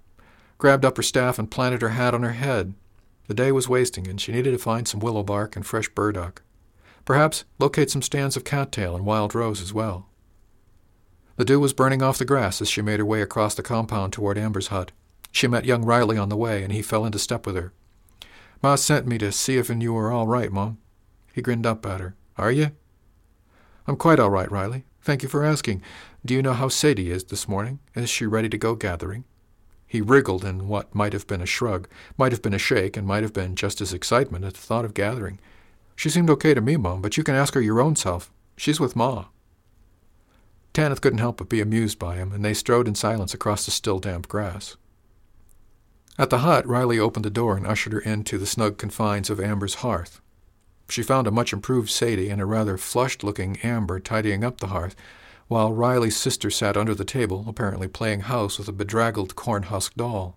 grabbed 0.58 0.84
up 0.84 0.96
her 0.96 1.02
staff 1.02 1.38
and 1.38 1.50
planted 1.50 1.82
her 1.82 1.90
hat 1.90 2.14
on 2.14 2.22
her 2.22 2.32
head. 2.32 2.74
The 3.26 3.34
day 3.34 3.52
was 3.52 3.68
wasting, 3.68 4.08
and 4.08 4.20
she 4.20 4.32
needed 4.32 4.52
to 4.52 4.58
find 4.58 4.86
some 4.86 5.00
willow 5.00 5.22
bark 5.22 5.56
and 5.56 5.66
fresh 5.66 5.88
burdock. 5.88 6.42
Perhaps 7.04 7.44
locate 7.58 7.90
some 7.90 8.02
stands 8.02 8.36
of 8.36 8.44
cattail 8.44 8.94
and 8.94 9.04
wild 9.04 9.34
rose 9.34 9.60
as 9.60 9.74
well. 9.74 10.08
The 11.36 11.44
dew 11.44 11.58
was 11.58 11.72
burning 11.72 12.02
off 12.02 12.18
the 12.18 12.24
grass 12.24 12.60
as 12.60 12.68
she 12.68 12.82
made 12.82 13.00
her 13.00 13.06
way 13.06 13.22
across 13.22 13.54
the 13.54 13.62
compound 13.62 14.12
toward 14.12 14.38
Amber's 14.38 14.68
hut. 14.68 14.92
She 15.32 15.48
met 15.48 15.64
young 15.64 15.84
Riley 15.84 16.18
on 16.18 16.28
the 16.28 16.36
way, 16.36 16.62
and 16.62 16.72
he 16.72 16.82
fell 16.82 17.04
into 17.04 17.18
step 17.18 17.46
with 17.46 17.56
her. 17.56 17.72
Ma 18.62 18.76
sent 18.76 19.06
me 19.06 19.18
to 19.18 19.32
see 19.32 19.56
if 19.56 19.68
you 19.68 19.92
were 19.92 20.12
all 20.12 20.26
right, 20.26 20.52
Mom. 20.52 20.78
He 21.32 21.42
grinned 21.42 21.66
up 21.66 21.84
at 21.86 22.00
her. 22.00 22.14
Are 22.36 22.52
you? 22.52 22.72
I'm 23.86 23.96
quite 23.96 24.20
all 24.20 24.30
right, 24.30 24.50
Riley. 24.50 24.84
Thank 25.00 25.22
you 25.22 25.28
for 25.28 25.44
asking. 25.44 25.82
Do 26.24 26.34
you 26.34 26.42
know 26.42 26.52
how 26.52 26.68
Sadie 26.68 27.10
is 27.10 27.24
this 27.24 27.48
morning? 27.48 27.80
Is 27.94 28.08
she 28.08 28.26
ready 28.26 28.48
to 28.48 28.58
go 28.58 28.74
gathering? 28.74 29.24
He 29.86 30.00
wriggled 30.00 30.44
in 30.44 30.68
what 30.68 30.94
might 30.94 31.12
have 31.12 31.26
been 31.26 31.42
a 31.42 31.46
shrug, 31.46 31.88
might 32.16 32.32
have 32.32 32.40
been 32.40 32.54
a 32.54 32.58
shake, 32.58 32.96
and 32.96 33.06
might 33.06 33.22
have 33.22 33.32
been 33.32 33.56
just 33.56 33.80
his 33.80 33.92
excitement 33.92 34.44
at 34.44 34.54
the 34.54 34.60
thought 34.60 34.84
of 34.84 34.94
gathering. 34.94 35.40
She 35.96 36.08
seemed 36.08 36.30
okay 36.30 36.54
to 36.54 36.60
me, 36.60 36.76
Mom, 36.76 37.02
but 37.02 37.16
you 37.16 37.24
can 37.24 37.34
ask 37.34 37.54
her 37.54 37.60
your 37.60 37.80
own 37.80 37.96
self. 37.96 38.32
She's 38.56 38.80
with 38.80 38.96
Ma. 38.96 39.26
Tanyth 40.72 41.00
couldn't 41.00 41.18
help 41.18 41.36
but 41.36 41.48
be 41.48 41.60
amused 41.60 41.98
by 41.98 42.16
him, 42.16 42.32
and 42.32 42.44
they 42.44 42.54
strode 42.54 42.88
in 42.88 42.94
silence 42.94 43.34
across 43.34 43.64
the 43.64 43.70
still 43.70 43.98
damp 43.98 44.28
grass. 44.28 44.76
At 46.18 46.30
the 46.30 46.38
hut, 46.38 46.66
Riley 46.66 46.98
opened 46.98 47.24
the 47.24 47.30
door 47.30 47.56
and 47.56 47.66
ushered 47.66 47.92
her 47.92 48.00
into 48.00 48.38
the 48.38 48.46
snug 48.46 48.78
confines 48.78 49.28
of 49.28 49.40
Amber's 49.40 49.76
hearth. 49.76 50.20
She 50.88 51.02
found 51.02 51.26
a 51.26 51.30
much 51.30 51.52
improved 51.52 51.90
Sadie 51.90 52.28
and 52.28 52.40
a 52.40 52.46
rather 52.46 52.76
flushed 52.76 53.24
looking 53.24 53.58
Amber 53.62 54.00
tidying 54.00 54.44
up 54.44 54.58
the 54.58 54.68
hearth, 54.68 54.94
while 55.48 55.72
Riley's 55.72 56.16
sister 56.16 56.50
sat 56.50 56.76
under 56.76 56.94
the 56.94 57.04
table, 57.04 57.44
apparently 57.46 57.88
playing 57.88 58.20
house 58.20 58.58
with 58.58 58.68
a 58.68 58.72
bedraggled 58.72 59.34
corn 59.36 59.64
husk 59.64 59.94
doll. 59.94 60.36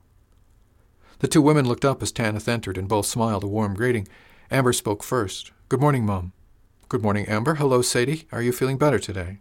The 1.20 1.28
two 1.28 1.42
women 1.42 1.66
looked 1.68 1.86
up 1.86 2.02
as 2.02 2.12
Tanyth 2.12 2.48
entered 2.48 2.78
and 2.78 2.88
both 2.88 3.06
smiled 3.06 3.44
a 3.44 3.48
warm 3.48 3.74
greeting. 3.76 4.08
Amber 4.52 4.74
spoke 4.74 5.04
first. 5.04 5.52
Good 5.70 5.80
morning, 5.80 6.06
Mum. 6.06 6.34
Good 6.90 7.02
morning, 7.02 7.26
Amber. 7.28 7.56
Hello, 7.56 7.82
Sadie. 7.82 8.28
Are 8.32 8.42
you 8.42 8.52
feeling 8.52 8.78
better 8.78 9.00
today? 9.00 9.40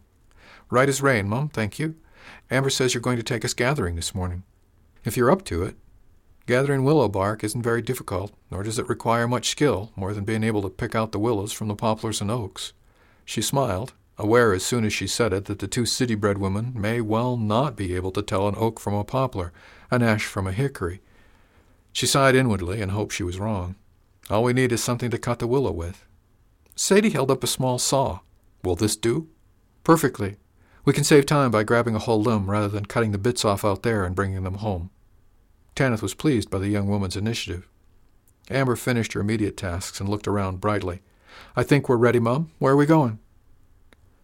Right 0.70 0.88
as 0.88 1.02
rain, 1.02 1.28
Mum, 1.28 1.48
thank 1.48 1.78
you. 1.78 1.96
Amber 2.50 2.70
says 2.70 2.94
you're 2.94 3.00
going 3.00 3.18
to 3.18 3.22
take 3.22 3.44
us 3.44 3.54
gathering 3.54 3.96
this 3.96 4.14
morning. 4.14 4.44
If 5.04 5.16
you're 5.16 5.30
up 5.30 5.44
to 5.46 5.62
it. 5.64 5.76
Gathering 6.46 6.84
willow 6.84 7.08
bark 7.08 7.42
isn't 7.42 7.62
very 7.62 7.80
difficult, 7.80 8.32
nor 8.50 8.62
does 8.62 8.78
it 8.78 8.88
require 8.88 9.26
much 9.26 9.48
skill, 9.48 9.92
more 9.96 10.12
than 10.12 10.24
being 10.24 10.44
able 10.44 10.60
to 10.60 10.68
pick 10.68 10.94
out 10.94 11.12
the 11.12 11.18
willows 11.18 11.52
from 11.52 11.68
the 11.68 11.74
poplars 11.74 12.20
and 12.20 12.30
oaks. 12.30 12.74
She 13.24 13.40
smiled, 13.40 13.94
aware 14.18 14.52
as 14.52 14.62
soon 14.62 14.84
as 14.84 14.92
she 14.92 15.06
said 15.06 15.32
it 15.32 15.46
that 15.46 15.60
the 15.60 15.66
two 15.66 15.86
city 15.86 16.14
bred 16.14 16.36
women 16.36 16.72
may 16.74 17.00
well 17.00 17.38
not 17.38 17.76
be 17.76 17.96
able 17.96 18.12
to 18.12 18.22
tell 18.22 18.46
an 18.46 18.56
oak 18.58 18.78
from 18.78 18.92
a 18.92 19.04
poplar, 19.04 19.54
an 19.90 20.02
ash 20.02 20.26
from 20.26 20.46
a 20.46 20.52
hickory. 20.52 21.00
She 21.94 22.06
sighed 22.06 22.34
inwardly 22.34 22.82
and 22.82 22.92
hoped 22.92 23.14
she 23.14 23.22
was 23.22 23.38
wrong. 23.38 23.76
All 24.28 24.42
we 24.42 24.52
need 24.52 24.72
is 24.72 24.84
something 24.84 25.10
to 25.10 25.18
cut 25.18 25.38
the 25.38 25.46
willow 25.46 25.72
with. 25.72 26.04
Sadie 26.76 27.10
held 27.10 27.30
up 27.30 27.42
a 27.42 27.46
small 27.46 27.78
saw. 27.78 28.20
Will 28.62 28.76
this 28.76 28.96
do? 28.96 29.28
Perfectly. 29.82 30.36
We 30.84 30.92
can 30.92 31.04
save 31.04 31.24
time 31.24 31.50
by 31.50 31.62
grabbing 31.62 31.94
a 31.94 32.00
whole 32.00 32.20
limb 32.20 32.50
rather 32.50 32.68
than 32.68 32.84
cutting 32.84 33.12
the 33.12 33.18
bits 33.18 33.46
off 33.46 33.64
out 33.64 33.82
there 33.82 34.04
and 34.04 34.14
bringing 34.14 34.42
them 34.42 34.56
home. 34.56 34.90
Tanyth 35.76 36.02
was 36.02 36.14
pleased 36.14 36.50
by 36.50 36.58
the 36.58 36.68
young 36.68 36.88
woman's 36.88 37.16
initiative. 37.16 37.68
Amber 38.50 38.76
finished 38.76 39.14
her 39.14 39.20
immediate 39.20 39.56
tasks 39.56 40.00
and 40.00 40.08
looked 40.08 40.28
around 40.28 40.60
brightly. 40.60 41.00
I 41.56 41.62
think 41.62 41.88
we're 41.88 41.96
ready, 41.96 42.20
Mum. 42.20 42.50
Where 42.58 42.74
are 42.74 42.76
we 42.76 42.86
going? 42.86 43.18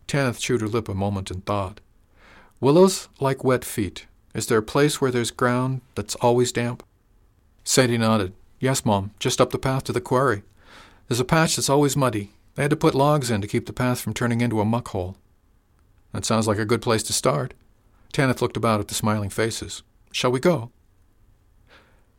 Tanyth 0.06 0.38
chewed 0.38 0.60
her 0.60 0.68
lip 0.68 0.88
a 0.88 0.94
moment 0.94 1.30
in 1.30 1.40
thought. 1.40 1.80
Willows 2.60 3.08
like 3.18 3.42
wet 3.42 3.64
feet. 3.64 4.06
Is 4.34 4.46
there 4.46 4.58
a 4.58 4.62
place 4.62 5.00
where 5.00 5.10
there's 5.10 5.30
ground 5.30 5.80
that's 5.94 6.14
always 6.16 6.52
damp? 6.52 6.84
Sadie 7.64 7.98
nodded. 7.98 8.32
Yes, 8.60 8.84
Mom, 8.84 9.12
just 9.18 9.40
up 9.40 9.50
the 9.50 9.58
path 9.58 9.84
to 9.84 9.92
the 9.92 10.00
quarry. 10.00 10.42
There's 11.08 11.20
a 11.20 11.24
patch 11.24 11.56
that's 11.56 11.70
always 11.70 11.96
muddy. 11.96 12.30
They 12.54 12.62
had 12.62 12.70
to 12.70 12.76
put 12.76 12.94
logs 12.94 13.30
in 13.30 13.40
to 13.40 13.48
keep 13.48 13.66
the 13.66 13.72
path 13.72 14.00
from 14.00 14.14
turning 14.14 14.40
into 14.40 14.60
a 14.60 14.64
muck 14.64 14.88
hole. 14.88 15.16
That 16.12 16.24
sounds 16.24 16.46
like 16.46 16.58
a 16.58 16.64
good 16.64 16.82
place 16.82 17.02
to 17.04 17.12
start. 17.12 17.54
Tanyth 18.12 18.40
looked 18.40 18.56
about 18.56 18.80
at 18.80 18.88
the 18.88 18.94
smiling 18.94 19.30
faces. 19.30 19.82
Shall 20.12 20.30
we 20.30 20.40
go? 20.40 20.70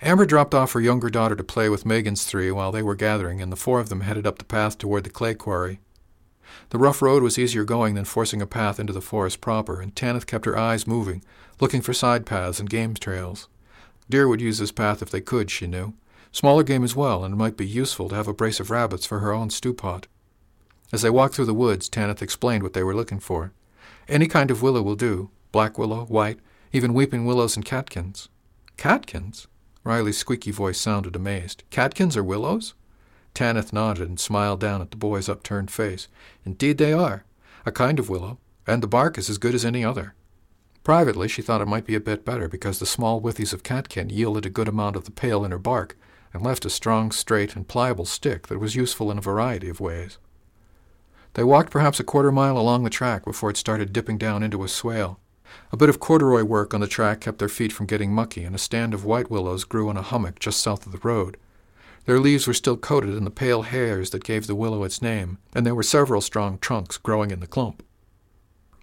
Amber 0.03 0.25
dropped 0.25 0.55
off 0.55 0.71
her 0.71 0.81
younger 0.81 1.11
daughter 1.11 1.35
to 1.35 1.43
play 1.43 1.69
with 1.69 1.85
Megan's 1.85 2.25
three 2.25 2.49
while 2.49 2.71
they 2.71 2.81
were 2.81 2.95
gathering, 2.95 3.39
and 3.39 3.51
the 3.51 3.57
four 3.57 3.79
of 3.79 3.89
them 3.89 4.01
headed 4.01 4.25
up 4.25 4.39
the 4.39 4.45
path 4.45 4.77
toward 4.77 5.03
the 5.03 5.11
clay 5.11 5.35
quarry. 5.35 5.79
The 6.69 6.79
rough 6.79 7.03
road 7.03 7.21
was 7.21 7.37
easier 7.37 7.63
going 7.63 7.93
than 7.93 8.05
forcing 8.05 8.41
a 8.41 8.47
path 8.47 8.79
into 8.79 8.93
the 8.93 9.01
forest 9.01 9.41
proper, 9.41 9.79
and 9.79 9.93
Tanyth 9.93 10.25
kept 10.25 10.45
her 10.45 10.57
eyes 10.57 10.87
moving, 10.87 11.23
looking 11.59 11.81
for 11.81 11.93
side 11.93 12.25
paths 12.25 12.59
and 12.59 12.69
game 12.69 12.95
trails. 12.95 13.47
Deer 14.09 14.27
would 14.27 14.41
use 14.41 14.57
this 14.57 14.71
path 14.71 15.03
if 15.03 15.11
they 15.11 15.21
could, 15.21 15.51
she 15.51 15.67
knew. 15.67 15.93
Smaller 16.31 16.63
game 16.63 16.83
as 16.83 16.95
well, 16.95 17.23
and 17.23 17.33
it 17.33 17.37
might 17.37 17.55
be 17.55 17.67
useful 17.67 18.09
to 18.09 18.15
have 18.15 18.27
a 18.27 18.33
brace 18.33 18.59
of 18.59 18.71
rabbits 18.71 19.05
for 19.05 19.19
her 19.19 19.31
own 19.31 19.51
stew 19.51 19.73
pot. 19.73 20.07
As 20.91 21.03
they 21.03 21.09
walked 21.09 21.35
through 21.35 21.45
the 21.45 21.53
woods, 21.53 21.89
Tanyth 21.89 22.21
explained 22.21 22.63
what 22.63 22.73
they 22.73 22.83
were 22.83 22.95
looking 22.95 23.19
for. 23.19 23.53
Any 24.07 24.27
kind 24.27 24.49
of 24.49 24.61
willow 24.63 24.81
will 24.81 24.95
do 24.95 25.29
black 25.51 25.77
willow, 25.77 26.05
white, 26.05 26.39
even 26.73 26.93
weeping 26.93 27.25
willows 27.25 27.55
and 27.55 27.65
catkins. 27.65 28.29
Catkins? 28.77 29.47
Riley's 29.83 30.17
squeaky 30.17 30.51
voice 30.51 30.79
sounded 30.79 31.15
amazed. 31.15 31.63
Catkins 31.71 32.15
are 32.15 32.23
willows? 32.23 32.73
Tanyth 33.33 33.73
nodded 33.73 34.09
and 34.09 34.19
smiled 34.19 34.59
down 34.59 34.81
at 34.81 34.91
the 34.91 34.97
boy's 34.97 35.29
upturned 35.29 35.71
face. 35.71 36.07
Indeed 36.45 36.77
they 36.77 36.93
are. 36.93 37.23
A 37.65 37.71
kind 37.71 37.99
of 37.99 38.09
willow, 38.09 38.39
and 38.67 38.83
the 38.83 38.87
bark 38.87 39.17
is 39.17 39.29
as 39.29 39.37
good 39.37 39.55
as 39.55 39.65
any 39.65 39.83
other. 39.83 40.13
Privately, 40.83 41.27
she 41.27 41.41
thought 41.41 41.61
it 41.61 41.67
might 41.67 41.85
be 41.85 41.95
a 41.95 41.99
bit 41.99 42.25
better 42.25 42.47
because 42.47 42.79
the 42.79 42.85
small 42.85 43.21
withies 43.21 43.53
of 43.53 43.63
catkin 43.63 44.09
yielded 44.09 44.45
a 44.45 44.49
good 44.49 44.67
amount 44.67 44.95
of 44.95 45.05
the 45.05 45.11
pale 45.11 45.45
inner 45.45 45.59
bark 45.59 45.95
and 46.33 46.43
left 46.43 46.65
a 46.65 46.69
strong, 46.69 47.11
straight, 47.11 47.55
and 47.55 47.67
pliable 47.67 48.05
stick 48.05 48.47
that 48.47 48.59
was 48.59 48.75
useful 48.75 49.11
in 49.11 49.17
a 49.17 49.21
variety 49.21 49.69
of 49.69 49.79
ways. 49.79 50.17
They 51.33 51.43
walked 51.43 51.71
perhaps 51.71 51.99
a 51.99 52.03
quarter 52.03 52.31
mile 52.31 52.57
along 52.57 52.83
the 52.83 52.89
track 52.89 53.23
before 53.23 53.51
it 53.51 53.57
started 53.57 53.93
dipping 53.93 54.17
down 54.17 54.43
into 54.43 54.63
a 54.63 54.67
swale. 54.67 55.19
A 55.71 55.77
bit 55.77 55.89
of 55.89 55.99
corduroy 55.99 56.43
work 56.43 56.73
on 56.73 56.81
the 56.81 56.87
track 56.87 57.21
kept 57.21 57.39
their 57.39 57.49
feet 57.49 57.71
from 57.71 57.85
getting 57.85 58.13
mucky, 58.13 58.43
and 58.43 58.55
a 58.55 58.59
stand 58.59 58.93
of 58.93 59.05
white 59.05 59.29
willows 59.29 59.63
grew 59.63 59.89
on 59.89 59.97
a 59.97 60.01
hummock 60.01 60.39
just 60.39 60.61
south 60.61 60.85
of 60.85 60.91
the 60.91 60.99
road. 60.99 61.37
Their 62.05 62.19
leaves 62.19 62.47
were 62.47 62.53
still 62.53 62.77
coated 62.77 63.15
in 63.15 63.25
the 63.25 63.31
pale 63.31 63.61
hairs 63.61 64.09
that 64.09 64.23
gave 64.23 64.47
the 64.47 64.55
willow 64.55 64.83
its 64.83 65.01
name, 65.01 65.37
and 65.53 65.65
there 65.65 65.75
were 65.75 65.83
several 65.83 66.21
strong 66.21 66.57
trunks 66.57 66.97
growing 66.97 67.31
in 67.31 67.39
the 67.39 67.47
clump. 67.47 67.83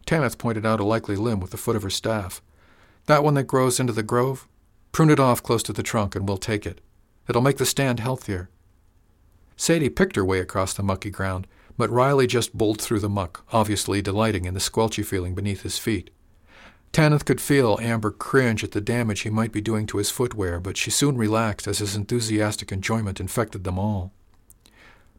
Tanyth 0.06 0.38
pointed 0.38 0.64
out 0.64 0.80
a 0.80 0.84
likely 0.84 1.16
limb 1.16 1.40
with 1.40 1.50
the 1.50 1.56
foot 1.56 1.76
of 1.76 1.82
her 1.82 1.90
staff. 1.90 2.40
That 3.06 3.24
one 3.24 3.34
that 3.34 3.44
grows 3.44 3.80
into 3.80 3.92
the 3.92 4.02
grove? 4.02 4.48
Prune 4.92 5.10
it 5.10 5.20
off 5.20 5.42
close 5.42 5.62
to 5.64 5.72
the 5.72 5.82
trunk 5.82 6.14
and 6.14 6.26
we'll 6.26 6.38
take 6.38 6.64
it. 6.64 6.80
It'll 7.28 7.42
make 7.42 7.58
the 7.58 7.66
stand 7.66 8.00
healthier. 8.00 8.48
Sadie 9.56 9.90
picked 9.90 10.16
her 10.16 10.24
way 10.24 10.40
across 10.40 10.72
the 10.72 10.82
mucky 10.82 11.10
ground, 11.10 11.46
but 11.76 11.90
Riley 11.90 12.26
just 12.26 12.56
bowled 12.56 12.80
through 12.80 13.00
the 13.00 13.08
muck, 13.08 13.44
obviously 13.52 14.00
delighting 14.00 14.44
in 14.44 14.54
the 14.54 14.60
squelchy 14.60 15.04
feeling 15.04 15.34
beneath 15.34 15.62
his 15.62 15.78
feet. 15.78 16.10
Tanyth 16.92 17.24
could 17.24 17.40
feel 17.40 17.78
Amber 17.80 18.10
cringe 18.10 18.64
at 18.64 18.72
the 18.72 18.80
damage 18.80 19.20
he 19.20 19.30
might 19.30 19.52
be 19.52 19.60
doing 19.60 19.86
to 19.86 19.98
his 19.98 20.10
footwear, 20.10 20.58
but 20.58 20.76
she 20.76 20.90
soon 20.90 21.16
relaxed 21.16 21.66
as 21.68 21.78
his 21.78 21.94
enthusiastic 21.94 22.72
enjoyment 22.72 23.20
infected 23.20 23.64
them 23.64 23.78
all. 23.78 24.12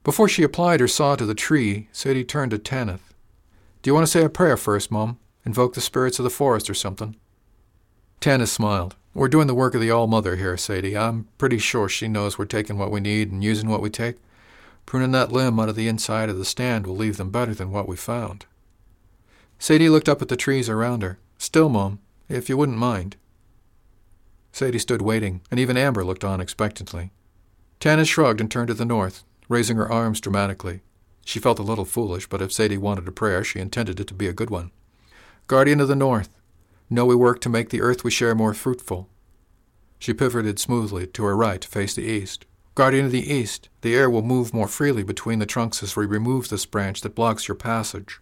Before 0.04 0.28
she 0.28 0.44
applied 0.44 0.80
her 0.80 0.88
saw 0.88 1.16
to 1.16 1.26
the 1.26 1.36
tree, 1.36 1.88
Sadie 1.92 2.24
turned 2.24 2.52
to 2.52 2.60
Tanyth. 2.60 3.14
Do 3.82 3.90
you 3.90 3.94
want 3.94 4.06
to 4.06 4.12
say 4.12 4.24
a 4.24 4.30
prayer 4.30 4.58
first, 4.58 4.92
Mum? 4.92 5.20
Invoke 5.46 5.74
the 5.74 5.82
spirits 5.82 6.20
of 6.20 6.24
the 6.24 6.30
forest 6.30 6.70
or 6.70 6.74
something? 6.74 7.16
Tanyth 8.20 8.50
smiled. 8.50 8.96
We're 9.14 9.28
doing 9.28 9.48
the 9.48 9.56
work 9.56 9.74
of 9.76 9.82
the 9.82 9.92
All 9.92 10.08
Mother 10.08 10.36
here, 10.36 10.58
Sadie. 10.58 10.98
I'm 10.98 11.28
pretty 11.38 11.58
sure 11.58 11.90
she 11.90 12.08
knows 12.08 12.38
we're 12.38 12.46
taking 12.46 12.78
what 12.78 12.92
we 12.92 13.00
need 13.00 13.32
and 13.32 13.44
using 13.44 13.70
what 13.70 13.82
we 13.82 13.90
take. 13.90 14.18
Pruning 14.86 15.12
that 15.12 15.32
limb 15.32 15.60
out 15.60 15.70
of 15.70 15.76
the 15.76 15.88
inside 15.88 16.30
of 16.30 16.38
the 16.38 16.46
stand 16.46 16.86
will 16.86 16.96
leave 16.96 17.18
them 17.18 17.30
better 17.30 17.54
than 17.54 17.72
what 17.72 17.88
we 17.88 17.96
found. 17.96 18.46
Sadie 19.58 19.90
looked 19.90 20.10
up 20.10 20.22
at 20.22 20.30
the 20.30 20.36
trees 20.36 20.70
around 20.70 21.04
her. 21.04 21.20
Still, 21.40 21.70
Mom, 21.70 22.00
if 22.28 22.50
you 22.50 22.58
wouldn't 22.58 22.78
mind. 22.78 23.16
Sadie 24.52 24.78
stood 24.78 25.02
waiting, 25.02 25.42
and 25.50 25.60
even 25.60 25.78
Amber 25.78 26.04
looked 26.04 26.24
on 26.24 26.42
expectantly. 26.42 27.12
Tanyth 27.80 28.08
shrugged 28.08 28.42
and 28.42 28.52
turned 28.52 28.68
to 28.68 28.74
the 28.74 28.86
north, 28.86 29.24
raising 29.48 29.78
her 29.78 29.92
arms 29.92 30.20
dramatically. 30.20 30.82
She 31.26 31.40
felt 31.40 31.58
a 31.58 31.64
little 31.64 31.86
foolish, 31.86 32.28
but 32.28 32.42
if 32.42 32.52
Sadie 32.52 32.78
wanted 32.78 33.08
a 33.08 33.12
prayer, 33.12 33.44
she 33.44 33.60
intended 33.60 34.00
it 34.00 34.08
to 34.08 34.14
be 34.14 34.28
a 34.28 34.34
good 34.34 34.50
one. 34.50 34.72
Guardian 35.48 35.80
of 35.80 35.88
the 35.88 35.96
North, 35.96 36.36
know 36.90 37.06
we 37.06 37.16
work 37.16 37.40
to 37.42 37.50
make 37.50 37.70
the 37.70 37.82
earth 37.82 38.04
we 38.04 38.12
share 38.12 38.36
more 38.36 38.54
fruitful. 38.54 39.08
She 39.98 40.14
pivoted 40.14 40.60
smoothly 40.60 41.08
to 41.08 41.24
her 41.24 41.38
right 41.38 41.62
to 41.62 41.68
face 41.68 41.96
the 41.96 42.04
east. 42.04 42.46
Guardian 42.76 43.06
of 43.06 43.12
the 43.12 43.34
East, 43.34 43.68
the 43.82 43.94
air 43.94 44.10
will 44.10 44.22
move 44.22 44.54
more 44.54 44.68
freely 44.68 45.04
between 45.04 45.40
the 45.40 45.46
trunks 45.46 45.84
as 45.84 45.96
we 45.96 46.06
remove 46.06 46.48
this 46.48 46.66
branch 46.66 47.02
that 47.02 47.16
blocks 47.16 47.48
your 47.48 47.56
passage. 47.56 48.20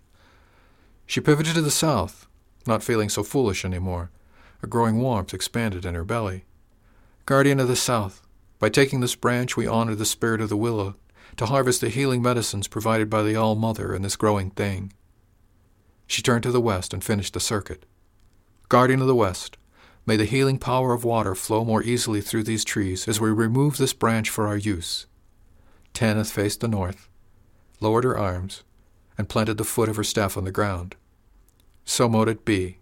She 1.06 1.22
pivoted 1.22 1.54
to 1.56 1.62
the 1.62 1.70
south, 1.70 2.28
not 2.68 2.84
feeling 2.84 3.10
so 3.10 3.24
foolish 3.24 3.64
any 3.64 3.80
more. 3.80 4.12
A 4.62 4.68
growing 4.68 5.00
warmth 5.00 5.34
expanded 5.34 5.86
in 5.86 5.96
her 5.96 6.04
belly. 6.04 6.46
Guardian 7.26 7.60
of 7.60 7.68
the 7.68 7.76
South, 7.76 8.22
by 8.60 8.70
taking 8.70 9.00
this 9.00 9.16
branch 9.16 9.56
we 9.56 9.68
honor 9.68 9.96
the 9.96 10.06
spirit 10.06 10.42
of 10.42 10.50
the 10.50 10.58
willow 10.58 10.96
to 11.36 11.46
harvest 11.46 11.82
the 11.82 11.90
healing 11.90 12.22
medicines 12.22 12.68
provided 12.68 13.10
by 13.10 13.22
the 13.22 13.36
All 13.36 13.56
Mother 13.56 13.94
in 13.94 14.02
this 14.02 14.16
growing 14.16 14.50
thing. 14.52 14.92
She 16.08 16.22
turned 16.22 16.44
to 16.44 16.52
the 16.52 16.62
west 16.62 16.94
and 16.94 17.04
finished 17.04 17.34
the 17.34 17.40
circuit. 17.40 17.86
Guardian 18.70 19.02
of 19.02 19.08
the 19.08 19.16
West, 19.16 19.58
may 20.06 20.18
the 20.18 20.26
healing 20.26 20.58
power 20.58 20.94
of 20.94 21.04
water 21.04 21.36
flow 21.36 21.64
more 21.64 21.84
easily 21.84 22.22
through 22.22 22.44
these 22.44 22.66
trees 22.66 23.08
as 23.08 23.20
we 23.20 23.30
remove 23.30 23.78
this 23.78 23.94
branch 23.94 24.30
for 24.30 24.48
our 24.48 24.58
use. 24.58 25.06
Tanyth 25.94 26.32
faced 26.32 26.62
the 26.62 26.68
north, 26.68 27.08
lowered 27.80 28.04
her 28.04 28.18
arms, 28.18 28.64
and 29.18 29.30
planted 29.30 29.58
the 29.58 29.64
foot 29.64 29.90
of 29.90 29.96
her 29.96 30.04
staff 30.04 30.38
on 30.38 30.44
the 30.44 30.52
ground. 30.52 30.96
So 31.90 32.10
mote 32.10 32.28
it 32.28 32.44
be. 32.44 32.80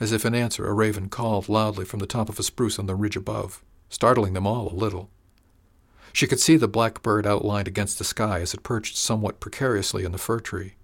As 0.00 0.12
if 0.12 0.26
in 0.26 0.34
answer, 0.34 0.66
a 0.66 0.72
raven 0.74 1.08
called 1.08 1.48
loudly 1.48 1.84
from 1.84 2.00
the 2.00 2.06
top 2.06 2.28
of 2.28 2.38
a 2.38 2.42
spruce 2.42 2.76
on 2.76 2.86
the 2.86 2.96
ridge 2.96 3.16
above, 3.16 3.62
startling 3.88 4.32
them 4.32 4.48
all 4.48 4.68
a 4.68 4.74
little. 4.74 5.10
She 6.12 6.26
could 6.26 6.40
see 6.40 6.56
the 6.56 6.66
black 6.66 7.02
bird 7.02 7.24
outlined 7.24 7.68
against 7.68 7.96
the 7.96 8.04
sky 8.04 8.40
as 8.40 8.52
it 8.52 8.64
perched 8.64 8.96
somewhat 8.96 9.38
precariously 9.38 10.04
in 10.04 10.10
the 10.10 10.18
fir 10.18 10.40
tree. 10.40 10.74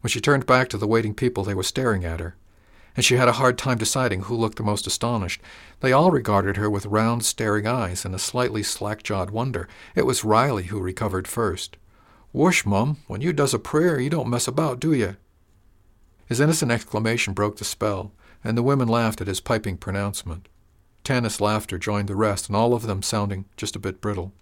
When 0.00 0.10
she 0.10 0.20
turned 0.20 0.46
back 0.46 0.68
to 0.68 0.78
the 0.78 0.86
waiting 0.86 1.12
people, 1.12 1.42
they 1.42 1.54
were 1.54 1.64
staring 1.64 2.04
at 2.04 2.20
her, 2.20 2.36
and 2.94 3.04
she 3.04 3.16
had 3.16 3.28
a 3.28 3.32
hard 3.32 3.58
time 3.58 3.78
deciding 3.78 4.22
who 4.22 4.36
looked 4.36 4.58
the 4.58 4.62
most 4.62 4.86
astonished. 4.86 5.42
They 5.80 5.92
all 5.92 6.12
regarded 6.12 6.56
her 6.56 6.70
with 6.70 6.86
round, 6.86 7.24
staring 7.24 7.66
eyes 7.66 8.04
and 8.04 8.14
a 8.14 8.18
slightly 8.18 8.62
slack-jawed 8.62 9.30
wonder. 9.30 9.68
It 9.96 10.06
was 10.06 10.24
Riley 10.24 10.64
who 10.64 10.80
recovered 10.80 11.26
first. 11.26 11.76
Whoosh, 12.32 12.64
Mum, 12.64 12.98
when 13.08 13.20
you 13.20 13.32
does 13.32 13.52
a 13.52 13.58
prayer, 13.58 13.98
you 13.98 14.08
don't 14.08 14.30
mess 14.30 14.46
about, 14.46 14.78
do 14.78 14.92
you? 14.92 15.16
His 16.26 16.40
innocent 16.40 16.72
exclamation 16.72 17.34
broke 17.34 17.56
the 17.56 17.64
spell, 17.64 18.12
and 18.44 18.56
the 18.56 18.62
women 18.62 18.88
laughed 18.88 19.20
at 19.20 19.26
his 19.26 19.40
piping 19.40 19.76
pronouncement. 19.76 20.48
Tanyth's 21.04 21.40
laughter 21.40 21.78
joined 21.78 22.08
the 22.08 22.16
rest, 22.16 22.48
and 22.48 22.56
all 22.56 22.74
of 22.74 22.82
them 22.82 23.02
sounding 23.02 23.44
just 23.56 23.76
a 23.76 23.80
bit 23.80 24.00
brittle. 24.00 24.32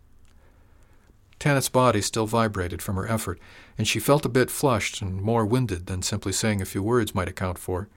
Tanyth's 1.38 1.70
body 1.70 2.02
still 2.02 2.26
vibrated 2.26 2.82
from 2.82 2.96
her 2.96 3.08
effort, 3.08 3.40
and 3.78 3.88
she 3.88 3.98
felt 3.98 4.26
a 4.26 4.28
bit 4.28 4.50
flushed 4.50 5.00
and 5.00 5.22
more 5.22 5.46
winded 5.46 5.86
than 5.86 6.02
simply 6.02 6.32
saying 6.32 6.60
a 6.60 6.66
few 6.66 6.82
words 6.82 7.14
might 7.14 7.28
account 7.28 7.58
for. 7.58 7.88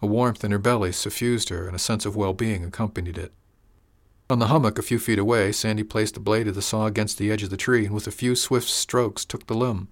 A 0.00 0.06
warmth 0.06 0.44
in 0.44 0.52
her 0.52 0.58
belly 0.58 0.92
suffused 0.92 1.48
her, 1.48 1.66
and 1.66 1.74
a 1.74 1.80
sense 1.80 2.06
of 2.06 2.14
well-being 2.14 2.64
accompanied 2.64 3.18
it. 3.18 3.32
On 4.30 4.38
the 4.38 4.46
hummock 4.46 4.78
a 4.78 4.82
few 4.82 5.00
feet 5.00 5.18
away, 5.18 5.50
Sandy 5.50 5.82
placed 5.82 6.14
the 6.14 6.20
blade 6.20 6.46
of 6.46 6.54
the 6.54 6.62
saw 6.62 6.86
against 6.86 7.18
the 7.18 7.32
edge 7.32 7.42
of 7.42 7.50
the 7.50 7.56
tree, 7.56 7.84
and 7.84 7.92
with 7.92 8.06
a 8.06 8.12
few 8.12 8.36
swift 8.36 8.68
strokes 8.68 9.24
took 9.24 9.48
the 9.48 9.54
limb. 9.54 9.88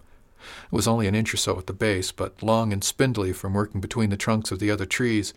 It 0.65 0.75
was 0.75 0.89
only 0.89 1.07
an 1.07 1.15
inch 1.15 1.33
or 1.35 1.37
so 1.37 1.59
at 1.59 1.67
the 1.67 1.73
base, 1.73 2.13
but 2.13 2.43
long 2.43 2.73
and 2.73 2.83
spindly 2.83 3.33
from 3.33 3.55
working 3.55 3.81
between 3.81 4.11
the 4.11 4.17
trunks 4.17 4.51
of 4.51 4.59
the 4.59 4.71
other 4.71 4.87
trees. 4.87 5.35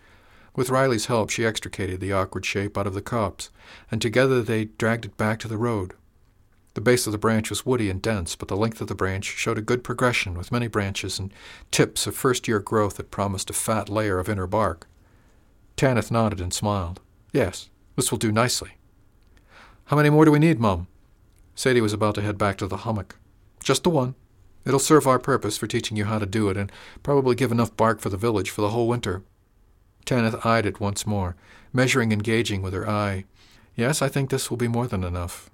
With 0.55 0.69
Riley's 0.69 1.05
help, 1.05 1.29
she 1.29 1.45
extricated 1.45 1.99
the 1.99 2.11
awkward 2.11 2.45
shape 2.45 2.77
out 2.77 2.87
of 2.87 2.93
the 2.93 3.01
copse, 3.01 3.49
and 3.89 4.01
together 4.01 4.41
they 4.41 4.65
dragged 4.65 5.05
it 5.05 5.17
back 5.17 5.39
to 5.39 5.47
the 5.47 5.57
road. 5.57 5.93
The 6.73 6.81
base 6.81 7.05
of 7.05 7.11
the 7.11 7.17
branch 7.17 7.49
was 7.49 7.65
woody 7.65 7.89
and 7.89 8.01
dense, 8.01 8.35
but 8.35 8.47
the 8.47 8.55
length 8.55 8.79
of 8.79 8.87
the 8.87 8.95
branch 8.95 9.25
showed 9.25 9.57
a 9.57 9.61
good 9.61 9.83
progression, 9.83 10.37
with 10.37 10.51
many 10.51 10.67
branches 10.67 11.19
and 11.19 11.33
tips 11.69 12.07
of 12.07 12.15
first-year 12.15 12.59
growth 12.59 12.95
that 12.95 13.11
promised 13.11 13.49
a 13.49 13.53
fat 13.53 13.89
layer 13.89 14.19
of 14.19 14.29
inner 14.29 14.47
bark. 14.47 14.87
Tanyth 15.75 16.11
nodded 16.11 16.39
and 16.39 16.53
smiled. 16.53 17.01
Yes, 17.33 17.69
this 17.95 18.11
will 18.11 18.17
do 18.17 18.31
nicely. 18.31 18.71
How 19.85 19.97
many 19.97 20.09
more 20.09 20.23
do 20.23 20.31
we 20.31 20.39
need, 20.39 20.59
Mum? 20.59 20.87
Sadie 21.55 21.81
was 21.81 21.93
about 21.93 22.15
to 22.15 22.21
head 22.21 22.37
back 22.37 22.57
to 22.57 22.67
the 22.67 22.77
hummock. 22.77 23.17
Just 23.61 23.83
the 23.83 23.89
one. 23.89 24.15
It'll 24.65 24.79
serve 24.79 25.07
our 25.07 25.19
purpose 25.19 25.57
for 25.57 25.67
teaching 25.67 25.97
you 25.97 26.05
how 26.05 26.19
to 26.19 26.25
do 26.25 26.49
it, 26.49 26.57
and 26.57 26.71
probably 27.03 27.35
give 27.35 27.51
enough 27.51 27.75
bark 27.75 27.99
for 27.99 28.09
the 28.09 28.17
village 28.17 28.49
for 28.49 28.61
the 28.61 28.69
whole 28.69 28.87
winter. 28.87 29.23
Tanyth 30.05 30.45
eyed 30.45 30.65
it 30.65 30.79
once 30.79 31.07
more, 31.07 31.35
measuring 31.73 32.11
and 32.11 32.23
gauging 32.23 32.61
with 32.61 32.73
her 32.73 32.87
eye. 32.87 33.25
Yes, 33.75 34.01
I 34.01 34.07
think 34.07 34.29
this 34.29 34.49
will 34.49 34.57
be 34.57 34.67
more 34.67 34.87
than 34.87 35.03
enough. 35.03 35.49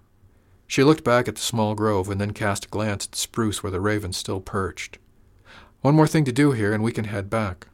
She 0.68 0.84
looked 0.84 1.04
back 1.04 1.28
at 1.28 1.36
the 1.36 1.42
small 1.42 1.76
grove 1.76 2.10
and 2.10 2.20
then 2.20 2.32
cast 2.32 2.66
a 2.66 2.70
glance 2.70 3.06
at 3.06 3.12
the 3.14 3.18
spruce 3.18 3.64
where 3.64 3.72
the 3.72 3.80
raven 3.80 4.12
still 4.12 4.42
perched. 4.42 4.98
One 5.82 5.96
more 5.96 6.08
thing 6.08 6.26
to 6.26 6.32
do 6.32 6.52
here, 6.52 6.74
and 6.74 6.84
we 6.84 6.92
can 6.92 7.06
head 7.06 7.30
back. 7.30 7.68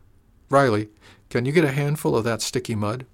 Riley, 0.50 0.90
can 1.30 1.46
you 1.46 1.52
get 1.52 1.64
a 1.64 1.72
handful 1.72 2.16
of 2.16 2.24
that 2.26 2.42
sticky 2.42 2.76
mud? 2.76 3.08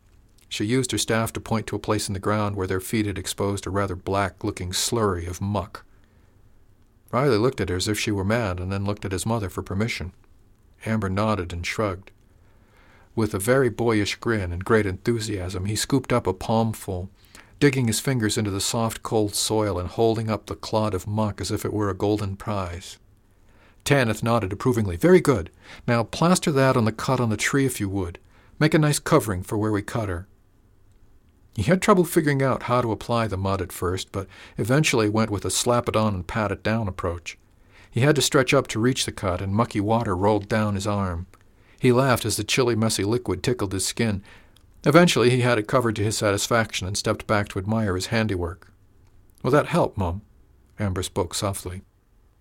She 0.50 0.66
used 0.66 0.92
her 0.92 0.98
staff 0.98 1.32
to 1.34 1.40
point 1.40 1.68
to 1.68 1.76
a 1.76 1.80
place 1.80 2.10
in 2.10 2.14
the 2.14 2.20
ground 2.20 2.56
where 2.56 2.68
their 2.68 2.82
feet 2.82 3.06
had 3.06 3.18
exposed 3.18 3.66
a 3.66 3.70
rather 3.70 3.96
black-looking 3.96 4.72
slurry 4.72 5.28
of 5.28 5.40
muck. 5.40 5.86
Riley 7.12 7.38
looked 7.38 7.60
at 7.60 7.70
her 7.70 7.76
as 7.76 7.88
if 7.88 8.00
she 8.00 8.12
were 8.12 8.24
mad, 8.24 8.60
and 8.60 8.72
then 8.72 8.86
looked 8.86 9.06
at 9.06 9.12
his 9.12 9.26
mother 9.26 9.50
for 9.50 9.64
permission. 9.64 10.14
Amber 10.86 11.10
nodded 11.10 11.52
and 11.52 11.66
shrugged. 11.66 12.12
With 13.16 13.34
a 13.34 13.40
very 13.40 13.70
boyish 13.70 14.16
grin 14.16 14.54
and 14.54 14.64
great 14.64 14.86
enthusiasm, 14.86 15.66
he 15.66 15.76
scooped 15.76 16.14
up 16.14 16.26
a 16.26 16.34
palmful, 16.34 17.10
digging 17.60 17.88
his 17.88 18.00
fingers 18.00 18.38
into 18.38 18.52
the 18.52 18.62
soft, 18.62 19.04
cold 19.04 19.36
soil 19.36 19.78
and 19.78 19.90
holding 19.90 20.30
up 20.30 20.46
the 20.46 20.56
clod 20.56 20.94
of 20.94 21.06
muck 21.08 21.42
as 21.42 21.52
if 21.52 21.66
it 21.66 21.74
were 21.74 21.90
a 21.90 21.94
golden 21.94 22.38
prize. 22.38 22.98
Tanyth 23.84 24.24
nodded 24.24 24.54
approvingly. 24.54 24.96
Very 24.96 25.20
good. 25.20 25.50
Now 25.86 26.04
plaster 26.04 26.52
that 26.54 26.78
on 26.78 26.86
the 26.86 26.94
cut 26.94 27.20
on 27.20 27.30
the 27.30 27.36
tree 27.36 27.66
if 27.66 27.82
you 27.82 27.90
would. 27.90 28.20
Make 28.58 28.74
a 28.74 28.80
nice 28.80 29.00
covering 29.00 29.44
for 29.44 29.58
where 29.58 29.72
we 29.72 29.82
cut 29.82 30.08
her. 30.08 30.28
He 31.60 31.66
had 31.66 31.82
trouble 31.82 32.06
figuring 32.06 32.42
out 32.42 32.64
how 32.64 32.80
to 32.80 32.94
apply 32.94 33.28
the 33.28 33.36
mud 33.36 33.62
at 33.62 33.74
first, 33.74 34.14
but 34.14 34.28
eventually 34.58 35.10
went 35.10 35.30
with 35.30 35.44
a 35.44 35.52
slap 35.52 35.90
it 35.90 35.96
on 35.98 36.16
and 36.16 36.26
pat 36.26 36.54
it 36.54 36.64
down 36.64 36.88
approach. 36.88 37.38
He 37.92 38.00
had 38.00 38.16
to 38.16 38.22
stretch 38.22 38.54
up 38.54 38.68
to 38.68 38.80
reach 38.80 39.06
the 39.06 39.12
cut, 39.12 39.42
and 39.42 39.54
mucky 39.54 39.82
water 39.82 40.16
rolled 40.16 40.48
down 40.48 40.76
his 40.76 40.88
arm. 40.88 41.28
He 41.78 41.92
laughed 41.92 42.24
as 42.24 42.38
the 42.38 42.46
chilly, 42.46 42.78
messy 42.78 43.04
liquid 43.04 43.44
tickled 43.44 43.74
his 43.74 43.86
skin. 43.86 44.24
Eventually, 44.86 45.32
he 45.32 45.42
had 45.42 45.58
it 45.58 45.68
covered 45.68 45.98
to 45.98 46.04
his 46.04 46.18
satisfaction 46.18 46.88
and 46.88 46.96
stepped 46.96 47.28
back 47.28 47.50
to 47.50 47.60
admire 47.60 47.96
his 47.96 48.06
handiwork. 48.06 48.72
Will 49.44 49.52
that 49.52 49.66
help, 49.66 49.98
Mum? 49.98 50.22
Amber 50.80 51.04
spoke 51.04 51.34
softly. 51.34 51.82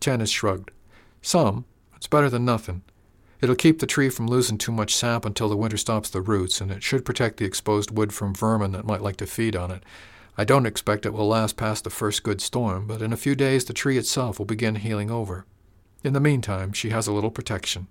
Tanyth 0.00 0.28
shrugged. 0.28 0.70
Some. 1.22 1.64
It's 1.96 2.06
better 2.06 2.30
than 2.30 2.44
nothing. 2.44 2.82
It'll 3.40 3.54
keep 3.54 3.78
the 3.78 3.87
tree 3.87 4.09
from 4.09 4.26
losing 4.26 4.59
too 4.59 4.73
much 4.73 4.95
sap 4.95 5.25
until 5.25 5.49
the 5.49 5.57
winter 5.57 5.76
stops 5.76 6.11
the 6.11 6.21
roots, 6.21 6.61
and 6.61 6.71
it 6.71 6.83
should 6.83 7.04
protect 7.04 7.37
the 7.37 7.45
exposed 7.45 7.90
wood 7.90 8.12
from 8.12 8.35
vermin 8.35 8.73
that 8.73 8.87
might 8.87 9.02
like 9.02 9.16
to 9.18 9.26
feed 9.26 9.54
on 9.54 9.71
it. 9.71 9.85
I 10.37 10.45
don't 10.45 10.66
expect 10.66 11.07
it 11.07 11.12
will 11.12 11.28
last 11.28 11.57
past 11.57 11.85
the 11.85 11.90
first 11.90 12.23
good 12.23 12.40
storm, 12.40 12.87
but 12.87 13.02
in 13.02 13.12
a 13.12 13.16
few 13.16 13.35
days 13.35 13.64
the 13.64 13.73
tree 13.73 13.99
itself 13.99 14.38
will 14.38 14.47
begin 14.47 14.76
healing 14.76 15.11
over. 15.11 15.47
In 16.02 16.12
the 16.12 16.21
meantime, 16.21 16.73
she 16.73 16.90
has 16.90 17.07
a 17.07 17.12
little 17.12 17.30
protection. 17.30 17.88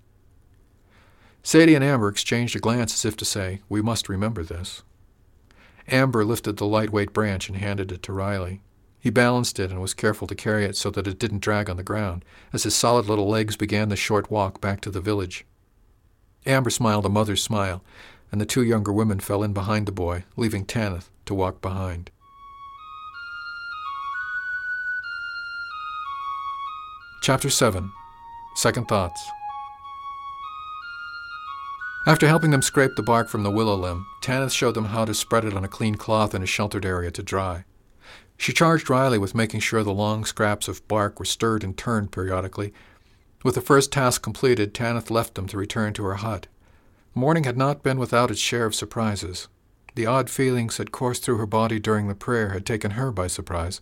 Sadie 1.43 1.75
and 1.75 1.83
Amber 1.83 2.09
exchanged 2.09 2.55
a 2.55 2.59
glance 2.59 2.93
as 2.93 3.05
if 3.05 3.15
to 3.17 3.25
say, 3.25 3.61
We 3.69 3.81
must 3.81 4.09
remember 4.09 4.43
this. 4.43 4.83
Amber 5.89 6.25
lifted 6.25 6.57
the 6.57 6.65
lightweight 6.65 7.13
branch 7.13 7.47
and 7.47 7.57
handed 7.57 7.91
it 7.91 8.03
to 8.03 8.13
Riley. 8.13 8.61
He 9.07 9.11
balanced 9.11 9.57
it 9.57 9.71
and 9.71 9.79
was 9.79 9.93
careful 9.93 10.27
to 10.27 10.35
carry 10.35 10.65
it 10.65 10.75
so 10.75 10.91
that 10.91 11.07
it 11.07 11.17
didn't 11.17 11.39
drag 11.39 11.69
on 11.69 11.77
the 11.77 11.81
ground 11.81 12.25
as 12.51 12.63
his 12.63 12.75
solid 12.75 13.05
little 13.05 13.29
legs 13.29 13.55
began 13.55 13.87
the 13.87 13.95
short 13.95 14.29
walk 14.29 14.59
back 14.59 14.81
to 14.81 14.89
the 14.89 14.99
village. 14.99 15.45
Amber 16.45 16.69
smiled 16.69 17.05
a 17.05 17.09
mother's 17.09 17.41
smile, 17.41 17.81
and 18.33 18.41
the 18.41 18.45
two 18.45 18.63
younger 18.63 18.91
women 18.91 19.21
fell 19.21 19.43
in 19.43 19.53
behind 19.53 19.85
the 19.85 19.93
boy, 19.93 20.25
leaving 20.35 20.65
Tanyth 20.65 21.09
to 21.25 21.33
walk 21.33 21.61
behind. 21.61 22.11
Chapter 27.21 27.49
7 27.49 27.89
Second 28.57 28.89
Thoughts 28.89 29.23
After 32.05 32.27
helping 32.27 32.51
them 32.51 32.61
scrape 32.61 32.97
the 32.97 33.03
bark 33.03 33.29
from 33.29 33.43
the 33.43 33.51
willow 33.51 33.77
limb, 33.77 34.05
Tanyth 34.19 34.51
showed 34.51 34.73
them 34.73 34.87
how 34.87 35.05
to 35.05 35.13
spread 35.13 35.45
it 35.45 35.53
on 35.53 35.63
a 35.63 35.69
clean 35.69 35.95
cloth 35.95 36.35
in 36.35 36.43
a 36.43 36.45
sheltered 36.45 36.85
area 36.85 37.09
to 37.11 37.23
dry. 37.23 37.63
She 38.37 38.53
charged 38.53 38.89
Riley 38.89 39.17
with 39.17 39.35
making 39.35 39.59
sure 39.59 39.83
the 39.83 39.93
long 39.93 40.23
scraps 40.23 40.67
of 40.67 40.87
bark 40.87 41.19
were 41.19 41.25
stirred 41.25 41.63
and 41.63 41.75
turned 41.77 42.11
periodically. 42.11 42.73
With 43.43 43.55
the 43.55 43.61
first 43.61 43.91
task 43.91 44.21
completed, 44.21 44.73
Tanyth 44.73 45.09
left 45.09 45.35
them 45.35 45.47
to 45.47 45.57
return 45.57 45.93
to 45.93 46.03
her 46.03 46.15
hut. 46.15 46.47
The 47.13 47.19
morning 47.19 47.45
had 47.45 47.57
not 47.57 47.83
been 47.83 47.97
without 47.97 48.31
its 48.31 48.39
share 48.39 48.65
of 48.65 48.75
surprises. 48.75 49.47
The 49.95 50.05
odd 50.05 50.29
feelings 50.29 50.77
that 50.77 50.91
coursed 50.91 51.23
through 51.23 51.37
her 51.37 51.47
body 51.47 51.79
during 51.79 52.07
the 52.07 52.15
prayer 52.15 52.49
had 52.49 52.65
taken 52.65 52.91
her 52.91 53.11
by 53.11 53.27
surprise. 53.27 53.81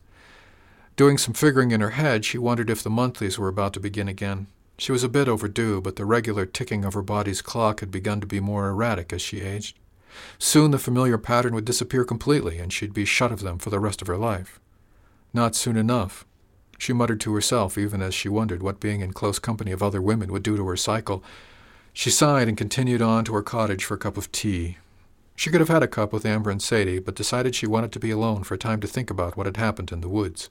Doing 0.96 1.18
some 1.18 1.34
figuring 1.34 1.72
in 1.72 1.82
her 1.82 1.90
head, 1.90 2.24
she 2.24 2.38
wondered 2.38 2.70
if 2.70 2.82
the 2.82 2.90
monthlies 2.90 3.38
were 3.38 3.50
about 3.50 3.74
to 3.74 3.82
begin 3.82 4.08
again. 4.08 4.48
She 4.78 4.94
was 4.94 5.04
a 5.04 5.10
bit 5.10 5.28
overdue, 5.28 5.82
but 5.82 5.98
the 5.98 6.06
regular 6.06 6.46
ticking 6.46 6.86
of 6.86 6.94
her 6.94 7.02
body's 7.02 7.42
clock 7.42 7.82
had 7.82 7.92
begun 7.92 8.22
to 8.22 8.28
be 8.28 8.40
more 8.40 8.70
erratic 8.70 9.12
as 9.12 9.22
she 9.22 9.42
aged. 9.42 9.78
Soon 10.40 10.72
the 10.72 10.80
familiar 10.80 11.18
pattern 11.18 11.54
would 11.56 11.66
disappear 11.66 12.04
completely, 12.04 12.58
and 12.58 12.72
she'd 12.72 12.94
be 12.94 13.06
shut 13.06 13.32
of 13.32 13.42
them 13.42 13.58
for 13.58 13.70
the 13.70 13.80
rest 13.80 14.02
of 14.02 14.08
her 14.08 14.18
life. 14.18 14.60
Not 15.34 15.56
soon 15.56 15.78
enough. 15.78 16.26
She 16.78 16.94
muttered 16.94 17.20
to 17.22 17.34
herself, 17.34 17.78
even 17.78 18.02
as 18.02 18.14
she 18.14 18.30
wondered 18.30 18.62
what 18.62 18.80
being 18.80 19.02
in 19.02 19.14
close 19.14 19.40
company 19.40 19.72
of 19.72 19.84
other 19.84 20.02
women 20.02 20.32
would 20.32 20.44
do 20.44 20.58
to 20.58 20.68
her 20.68 20.78
cycle. 20.78 21.24
She 21.94 22.10
sighed 22.10 22.48
and 22.48 22.58
continued 22.58 23.02
on 23.02 23.24
to 23.26 23.34
her 23.34 23.42
cottage 23.42 23.86
for 23.86 23.94
a 23.94 23.98
cup 24.00 24.18
of 24.18 24.32
tea. 24.32 24.78
She 25.36 25.50
could 25.50 25.60
have 25.60 25.70
had 25.70 25.84
a 25.84 25.88
cup 25.88 26.14
with 26.14 26.26
Amber 26.26 26.50
and 26.50 26.62
Sadie, 26.62 27.00
but 27.00 27.16
decided 27.16 27.56
she 27.56 27.68
wanted 27.68 27.92
to 27.94 28.00
be 28.00 28.12
alone 28.12 28.44
for 28.44 28.54
a 28.54 28.58
time 28.58 28.80
to 28.82 28.88
think 28.88 29.10
about 29.10 29.36
what 29.36 29.46
had 29.46 29.58
happened 29.58 29.92
in 29.92 30.02
the 30.02 30.10
woods. 30.10 30.50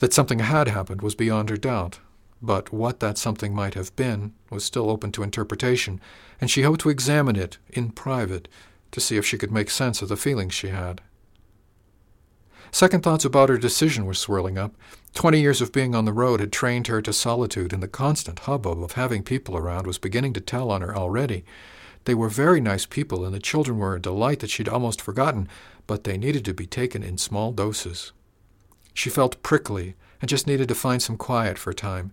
That 0.00 0.12
something 0.12 0.40
had 0.40 0.68
happened 0.68 1.02
was 1.02 1.14
beyond 1.14 1.50
her 1.50 1.56
doubt, 1.56 1.98
but 2.44 2.72
what 2.72 3.00
that 3.00 3.16
something 3.18 3.54
might 3.54 3.74
have 3.74 3.94
been 3.96 4.32
was 4.50 4.64
still 4.64 4.90
open 4.90 5.10
to 5.12 5.22
interpretation, 5.22 6.00
and 6.40 6.50
she 6.50 6.62
hoped 6.62 6.80
to 6.80 6.90
examine 6.90 7.36
it 7.36 7.58
in 7.70 7.90
private 7.90 8.48
to 8.92 9.00
see 9.00 9.16
if 9.16 9.24
she 9.24 9.38
could 9.38 9.50
make 9.50 9.70
sense 9.70 10.02
of 10.02 10.08
the 10.08 10.16
feelings 10.16 10.54
she 10.54 10.68
had. 10.68 11.00
Second 12.70 13.02
thoughts 13.02 13.24
about 13.24 13.48
her 13.48 13.56
decision 13.56 14.04
were 14.04 14.14
swirling 14.14 14.58
up. 14.58 14.74
Twenty 15.14 15.40
years 15.40 15.60
of 15.60 15.72
being 15.72 15.94
on 15.94 16.04
the 16.04 16.12
road 16.12 16.40
had 16.40 16.52
trained 16.52 16.88
her 16.88 17.00
to 17.02 17.12
solitude, 17.12 17.72
and 17.72 17.82
the 17.82 17.88
constant 17.88 18.40
hubbub 18.40 18.82
of 18.82 18.92
having 18.92 19.22
people 19.22 19.56
around 19.56 19.86
was 19.86 19.96
beginning 19.96 20.32
to 20.32 20.40
tell 20.40 20.70
on 20.70 20.82
her 20.82 20.96
already. 20.96 21.44
They 22.04 22.14
were 22.14 22.28
very 22.28 22.60
nice 22.60 22.84
people, 22.84 23.24
and 23.24 23.32
the 23.32 23.38
children 23.38 23.78
were 23.78 23.94
a 23.94 24.00
delight 24.00 24.40
that 24.40 24.50
she'd 24.50 24.68
almost 24.68 25.00
forgotten, 25.00 25.48
but 25.86 26.04
they 26.04 26.18
needed 26.18 26.44
to 26.46 26.52
be 26.52 26.66
taken 26.66 27.02
in 27.02 27.16
small 27.16 27.52
doses. 27.52 28.12
She 28.92 29.08
felt 29.08 29.42
prickly 29.42 29.94
and 30.20 30.28
just 30.28 30.46
needed 30.46 30.68
to 30.68 30.74
find 30.74 31.00
some 31.00 31.16
quiet 31.16 31.58
for 31.58 31.70
a 31.70 31.74
time. 31.74 32.12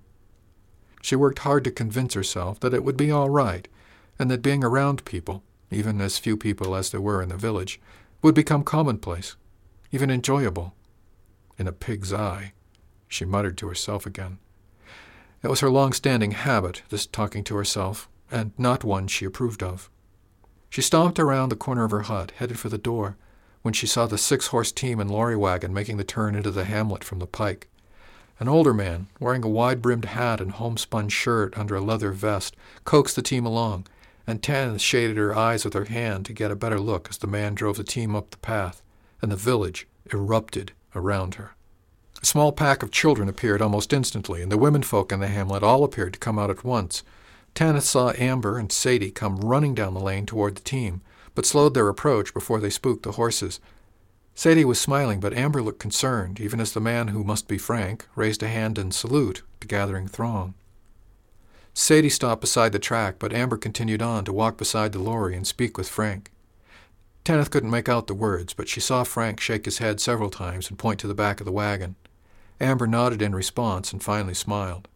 She 1.01 1.15
worked 1.15 1.39
hard 1.39 1.63
to 1.63 1.71
convince 1.71 2.13
herself 2.13 2.59
that 2.59 2.73
it 2.73 2.83
would 2.83 2.97
be 2.97 3.11
all 3.11 3.29
right, 3.29 3.67
and 4.19 4.29
that 4.29 4.41
being 4.41 4.63
around 4.63 5.05
people, 5.05 5.43
even 5.71 5.99
as 5.99 6.17
few 6.17 6.37
people 6.37 6.75
as 6.75 6.91
there 6.91 7.01
were 7.01 7.21
in 7.21 7.29
the 7.29 7.37
village, 7.37 7.79
would 8.21 8.35
become 8.35 8.63
commonplace, 8.63 9.35
even 9.91 10.11
enjoyable. 10.11 10.75
In 11.57 11.67
a 11.67 11.71
pig's 11.71 12.13
eye, 12.13 12.53
she 13.07 13.25
muttered 13.25 13.57
to 13.57 13.67
herself 13.67 14.05
again. 14.05 14.37
It 15.43 15.47
was 15.49 15.61
her 15.61 15.71
long-standing 15.71 16.31
habit, 16.31 16.83
this 16.89 17.07
talking 17.07 17.43
to 17.45 17.55
herself, 17.55 18.07
and 18.29 18.51
not 18.57 18.83
one 18.83 19.07
she 19.07 19.25
approved 19.25 19.63
of. 19.63 19.89
She 20.69 20.81
stomped 20.81 21.19
around 21.19 21.49
the 21.49 21.55
corner 21.55 21.83
of 21.83 21.91
her 21.91 22.03
hut, 22.03 22.31
headed 22.37 22.59
for 22.59 22.69
the 22.69 22.77
door, 22.77 23.17
when 23.61 23.73
she 23.73 23.87
saw 23.87 24.05
the 24.05 24.17
six-horse 24.17 24.71
team 24.71 24.99
and 24.99 25.09
lorry 25.09 25.35
wagon 25.35 25.73
making 25.73 25.97
the 25.97 26.03
turn 26.03 26.35
into 26.35 26.51
the 26.51 26.65
hamlet 26.65 27.03
from 27.03 27.19
the 27.19 27.27
pike. 27.27 27.67
An 28.41 28.49
older 28.49 28.73
man, 28.73 29.05
wearing 29.19 29.43
a 29.43 29.47
wide 29.47 29.83
brimmed 29.83 30.05
hat 30.05 30.41
and 30.41 30.53
homespun 30.53 31.09
shirt 31.09 31.55
under 31.55 31.75
a 31.75 31.79
leather 31.79 32.11
vest, 32.11 32.55
coaxed 32.85 33.15
the 33.15 33.21
team 33.21 33.45
along, 33.45 33.85
and 34.25 34.41
Tanyth 34.41 34.81
shaded 34.81 35.15
her 35.15 35.37
eyes 35.37 35.63
with 35.63 35.75
her 35.75 35.85
hand 35.85 36.25
to 36.25 36.33
get 36.33 36.49
a 36.49 36.55
better 36.55 36.79
look 36.79 37.07
as 37.07 37.19
the 37.19 37.27
man 37.27 37.53
drove 37.53 37.77
the 37.77 37.83
team 37.83 38.15
up 38.15 38.31
the 38.31 38.37
path, 38.37 38.81
and 39.21 39.31
the 39.31 39.35
village 39.35 39.85
erupted 40.11 40.71
around 40.95 41.35
her. 41.35 41.51
A 42.19 42.25
small 42.25 42.51
pack 42.51 42.81
of 42.81 42.89
children 42.89 43.29
appeared 43.29 43.61
almost 43.61 43.93
instantly, 43.93 44.41
and 44.41 44.51
the 44.51 44.57
womenfolk 44.57 45.11
in 45.11 45.19
the 45.19 45.27
hamlet 45.27 45.61
all 45.61 45.83
appeared 45.83 46.13
to 46.13 46.19
come 46.19 46.39
out 46.39 46.49
at 46.49 46.63
once. 46.63 47.03
Tanyth 47.53 47.83
saw 47.83 48.11
Amber 48.17 48.57
and 48.57 48.71
Sadie 48.71 49.11
come 49.11 49.37
running 49.37 49.75
down 49.75 49.93
the 49.93 49.99
lane 49.99 50.25
toward 50.25 50.55
the 50.55 50.61
team, 50.61 51.01
but 51.35 51.45
slowed 51.45 51.75
their 51.75 51.89
approach 51.89 52.33
before 52.33 52.59
they 52.59 52.71
spooked 52.71 53.03
the 53.03 53.11
horses, 53.11 53.59
Sadie 54.33 54.65
was 54.65 54.79
smiling, 54.79 55.19
but 55.19 55.33
Amber 55.33 55.61
looked 55.61 55.79
concerned, 55.79 56.39
even 56.39 56.59
as 56.59 56.71
the 56.71 56.79
man 56.79 57.09
who 57.09 57.23
must 57.23 57.47
be 57.47 57.57
Frank 57.57 58.07
raised 58.15 58.41
a 58.41 58.47
hand 58.47 58.77
in 58.77 58.91
salute 58.91 59.35
to 59.35 59.43
the 59.59 59.67
gathering 59.67 60.07
throng. 60.07 60.55
Sadie 61.73 62.09
stopped 62.09 62.41
beside 62.41 62.71
the 62.71 62.79
track, 62.79 63.15
but 63.19 63.33
Amber 63.33 63.57
continued 63.57 64.01
on 64.01 64.25
to 64.25 64.33
walk 64.33 64.57
beside 64.57 64.91
the 64.91 64.99
lorry 64.99 65.35
and 65.35 65.47
speak 65.47 65.77
with 65.77 65.87
Frank. 65.87 66.31
Tanyth 67.23 67.51
couldn't 67.51 67.69
make 67.69 67.87
out 67.87 68.07
the 68.07 68.15
words, 68.15 68.53
but 68.53 68.67
she 68.67 68.79
saw 68.79 69.03
Frank 69.03 69.39
shake 69.39 69.65
his 69.65 69.77
head 69.77 70.01
several 70.01 70.29
times 70.29 70.69
and 70.69 70.79
point 70.79 70.99
to 71.01 71.07
the 71.07 71.13
back 71.13 71.39
of 71.39 71.45
the 71.45 71.51
wagon. 71.51 71.95
Amber 72.59 72.87
nodded 72.87 73.21
in 73.21 73.35
response 73.35 73.93
and 73.93 74.03
finally 74.03 74.33
smiled. 74.33 74.87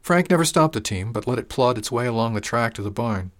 Frank 0.00 0.30
never 0.30 0.44
stopped 0.44 0.74
the 0.74 0.80
team, 0.80 1.12
but 1.12 1.26
let 1.26 1.38
it 1.38 1.48
plod 1.48 1.76
its 1.76 1.92
way 1.92 2.06
along 2.06 2.34
the 2.34 2.40
track 2.40 2.74
to 2.74 2.82
the 2.82 2.90
barn. 2.90 3.32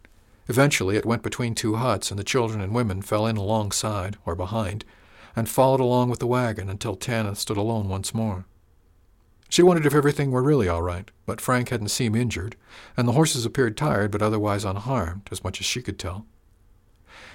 Eventually, 0.49 0.97
it 0.97 1.07
went 1.07 1.23
between 1.23 1.55
two 1.55 1.77
huts, 1.77 2.11
and 2.11 2.19
the 2.19 2.25
children 2.25 2.61
and 2.61 2.75
women 2.75 3.03
fell 3.03 3.27
in 3.27 3.37
alongside, 3.37 4.17
or 4.25 4.35
behind, 4.35 4.85
and 5.35 5.49
followed 5.49 5.81
along 5.81 6.09
with 6.09 6.21
the 6.21 6.27
wagon 6.27 6.71
until 6.71 6.97
Tanyth 6.97 7.37
stood 7.37 7.57
alone 7.57 7.89
once 7.89 8.15
more. 8.15 8.47
She 9.49 9.63
wondered 9.63 9.87
if 9.87 9.95
everything 9.95 10.31
were 10.31 10.43
really 10.43 10.69
all 10.69 10.83
right, 10.83 11.11
but 11.25 11.41
Frank 11.41 11.69
hadn't 11.69 11.89
seemed 11.89 12.17
injured, 12.17 12.57
and 12.97 13.07
the 13.07 13.13
horses 13.13 13.45
appeared 13.45 13.77
tired 13.77 14.11
but 14.11 14.23
otherwise 14.23 14.65
unharmed, 14.65 15.29
as 15.31 15.45
much 15.45 15.61
as 15.61 15.67
she 15.67 15.83
could 15.83 15.99
tell. 15.99 16.27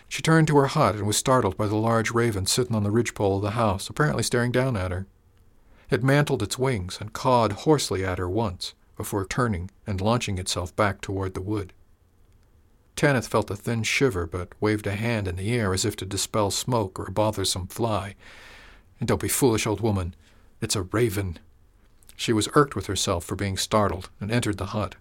She 0.07 0.21
turned 0.21 0.47
to 0.47 0.57
her 0.57 0.67
hut 0.67 0.95
and 0.95 1.07
was 1.07 1.15
startled 1.15 1.55
by 1.55 1.67
the 1.67 1.77
large 1.77 2.11
raven 2.11 2.45
sitting 2.45 2.75
on 2.75 2.83
the 2.83 2.91
ridgepole 2.91 3.37
of 3.37 3.41
the 3.41 3.51
house, 3.51 3.89
apparently 3.89 4.23
staring 4.23 4.51
down 4.51 4.75
at 4.75 4.91
her. 4.91 5.07
It 5.89 6.03
mantled 6.03 6.43
its 6.43 6.59
wings 6.59 6.97
and 6.99 7.13
cawed 7.13 7.51
hoarsely 7.51 8.03
at 8.03 8.19
her 8.19 8.29
once, 8.29 8.73
before 8.97 9.25
turning 9.25 9.71
and 9.87 10.01
launching 10.01 10.37
itself 10.37 10.75
back 10.75 10.99
toward 11.01 11.33
the 11.33 11.41
wood. 11.41 11.71
Tanyth 12.95 13.27
felt 13.27 13.49
a 13.49 13.55
thin 13.55 13.83
shiver, 13.83 14.25
but 14.25 14.53
waved 14.59 14.85
a 14.85 14.95
hand 14.95 15.27
in 15.27 15.35
the 15.35 15.53
air 15.53 15.73
as 15.73 15.85
if 15.85 15.95
to 15.97 16.05
dispel 16.05 16.51
smoke 16.51 16.99
or 16.99 17.05
a 17.05 17.11
bothersome 17.11 17.67
fly. 17.67 18.15
And 18.99 19.07
don't 19.07 19.21
be 19.21 19.27
foolish, 19.27 19.65
old 19.65 19.81
woman. 19.81 20.15
It's 20.61 20.75
a 20.75 20.83
raven. 20.83 21.39
She 22.15 22.33
was 22.33 22.49
irked 22.53 22.75
with 22.75 22.85
herself 22.85 23.25
for 23.25 23.35
being 23.35 23.57
startled 23.57 24.09
and 24.19 24.31
entered 24.31 24.57
the 24.57 24.67
hut. 24.67 24.95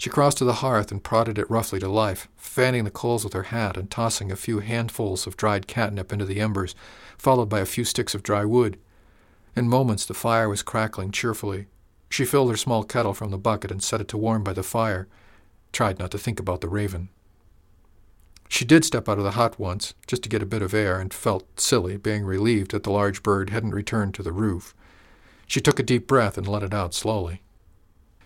She 0.00 0.10
crossed 0.10 0.38
to 0.38 0.44
the 0.44 0.54
hearth 0.54 0.90
and 0.90 1.04
prodded 1.04 1.38
it 1.38 1.50
roughly 1.50 1.78
to 1.78 1.88
life, 1.88 2.26
fanning 2.34 2.84
the 2.84 2.90
coals 2.90 3.22
with 3.22 3.34
her 3.34 3.44
hat 3.44 3.76
and 3.76 3.90
tossing 3.90 4.32
a 4.32 4.36
few 4.36 4.60
handfuls 4.60 5.26
of 5.26 5.36
dried 5.36 5.66
catnip 5.66 6.10
into 6.10 6.24
the 6.24 6.40
embers, 6.40 6.74
followed 7.18 7.50
by 7.50 7.60
a 7.60 7.66
few 7.66 7.84
sticks 7.84 8.14
of 8.14 8.22
dry 8.22 8.44
wood. 8.44 8.78
In 9.54 9.68
moments 9.68 10.06
the 10.06 10.14
fire 10.14 10.48
was 10.48 10.62
crackling 10.62 11.10
cheerfully. 11.10 11.66
She 12.08 12.24
filled 12.24 12.50
her 12.50 12.56
small 12.56 12.82
kettle 12.82 13.12
from 13.12 13.30
the 13.30 13.36
bucket 13.36 13.70
and 13.70 13.82
set 13.82 14.00
it 14.00 14.08
to 14.08 14.16
warm 14.16 14.42
by 14.42 14.54
the 14.54 14.62
fire, 14.62 15.06
tried 15.72 15.98
not 15.98 16.10
to 16.10 16.18
think 16.18 16.40
about 16.40 16.60
the 16.60 16.68
raven. 16.68 17.08
She 18.48 18.64
did 18.64 18.84
step 18.84 19.08
out 19.08 19.18
of 19.18 19.24
the 19.24 19.32
hut 19.32 19.60
once, 19.60 19.94
just 20.06 20.22
to 20.24 20.28
get 20.28 20.42
a 20.42 20.46
bit 20.46 20.62
of 20.62 20.74
air, 20.74 20.98
and 20.98 21.14
felt 21.14 21.60
silly, 21.60 21.96
being 21.96 22.24
relieved 22.24 22.72
that 22.72 22.82
the 22.82 22.90
large 22.90 23.22
bird 23.22 23.50
hadn't 23.50 23.70
returned 23.70 24.14
to 24.14 24.22
the 24.22 24.32
roof. 24.32 24.74
She 25.46 25.60
took 25.60 25.78
a 25.78 25.84
deep 25.84 26.06
breath 26.06 26.36
and 26.36 26.48
let 26.48 26.62
it 26.64 26.74
out 26.74 26.92
slowly. 26.92 27.42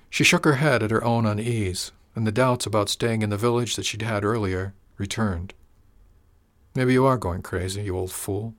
She 0.08 0.24
shook 0.24 0.44
her 0.44 0.54
head 0.54 0.82
at 0.82 0.90
her 0.90 1.04
own 1.04 1.26
unease, 1.26 1.92
and 2.14 2.26
the 2.26 2.32
doubts 2.32 2.66
about 2.66 2.88
staying 2.88 3.22
in 3.22 3.30
the 3.30 3.36
village 3.36 3.76
that 3.76 3.84
she'd 3.84 4.02
had 4.02 4.24
earlier 4.24 4.74
returned. 4.96 5.52
Maybe 6.74 6.92
you 6.92 7.04
are 7.04 7.18
going 7.18 7.42
crazy, 7.42 7.82
you 7.82 7.96
old 7.96 8.12
fool. 8.12 8.54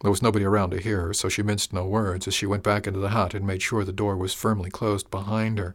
There 0.00 0.10
was 0.10 0.22
nobody 0.22 0.44
around 0.44 0.70
to 0.70 0.80
hear 0.80 1.00
her, 1.02 1.14
so 1.14 1.28
she 1.28 1.42
minced 1.42 1.72
no 1.72 1.84
words 1.84 2.28
as 2.28 2.34
she 2.34 2.46
went 2.46 2.62
back 2.62 2.86
into 2.86 3.00
the 3.00 3.10
hut 3.10 3.34
and 3.34 3.46
made 3.46 3.62
sure 3.62 3.84
the 3.84 3.92
door 3.92 4.16
was 4.16 4.34
firmly 4.34 4.70
closed 4.70 5.10
behind 5.10 5.58
her. 5.58 5.74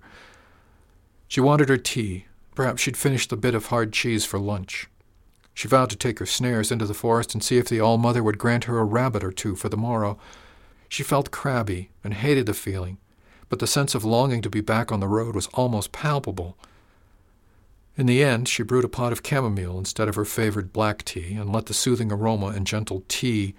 She 1.27 1.41
wanted 1.41 1.69
her 1.69 1.77
tea. 1.77 2.27
Perhaps 2.55 2.81
she'd 2.81 2.97
finished 2.97 3.29
the 3.29 3.37
bit 3.37 3.55
of 3.55 3.67
hard 3.67 3.93
cheese 3.93 4.25
for 4.25 4.39
lunch. 4.39 4.87
She 5.53 5.67
vowed 5.67 5.89
to 5.91 5.95
take 5.95 6.19
her 6.19 6.25
snares 6.25 6.71
into 6.71 6.85
the 6.85 6.93
forest 6.93 7.33
and 7.33 7.43
see 7.43 7.57
if 7.57 7.67
the 7.67 7.79
All 7.79 7.97
Mother 7.97 8.23
would 8.23 8.37
grant 8.37 8.65
her 8.65 8.79
a 8.79 8.83
rabbit 8.83 9.23
or 9.23 9.31
two 9.31 9.55
for 9.55 9.69
the 9.69 9.77
morrow. 9.77 10.17
She 10.89 11.03
felt 11.03 11.31
crabby 11.31 11.89
and 12.03 12.13
hated 12.13 12.45
the 12.45 12.53
feeling, 12.53 12.97
but 13.49 13.59
the 13.59 13.67
sense 13.67 13.95
of 13.95 14.03
longing 14.03 14.41
to 14.41 14.49
be 14.49 14.61
back 14.61 14.91
on 14.91 14.99
the 14.99 15.07
road 15.07 15.35
was 15.35 15.47
almost 15.53 15.91
palpable. 15.91 16.57
In 17.95 18.07
the 18.07 18.23
end, 18.23 18.47
she 18.47 18.63
brewed 18.63 18.85
a 18.85 18.89
pot 18.89 19.11
of 19.11 19.21
chamomile 19.25 19.77
instead 19.77 20.07
of 20.07 20.15
her 20.15 20.25
favored 20.25 20.73
black 20.73 21.05
tea 21.05 21.33
and 21.33 21.51
let 21.51 21.67
the 21.67 21.73
soothing 21.73 22.11
aroma 22.11 22.47
and 22.47 22.65
gentle 22.65 23.03
tea 23.07 23.53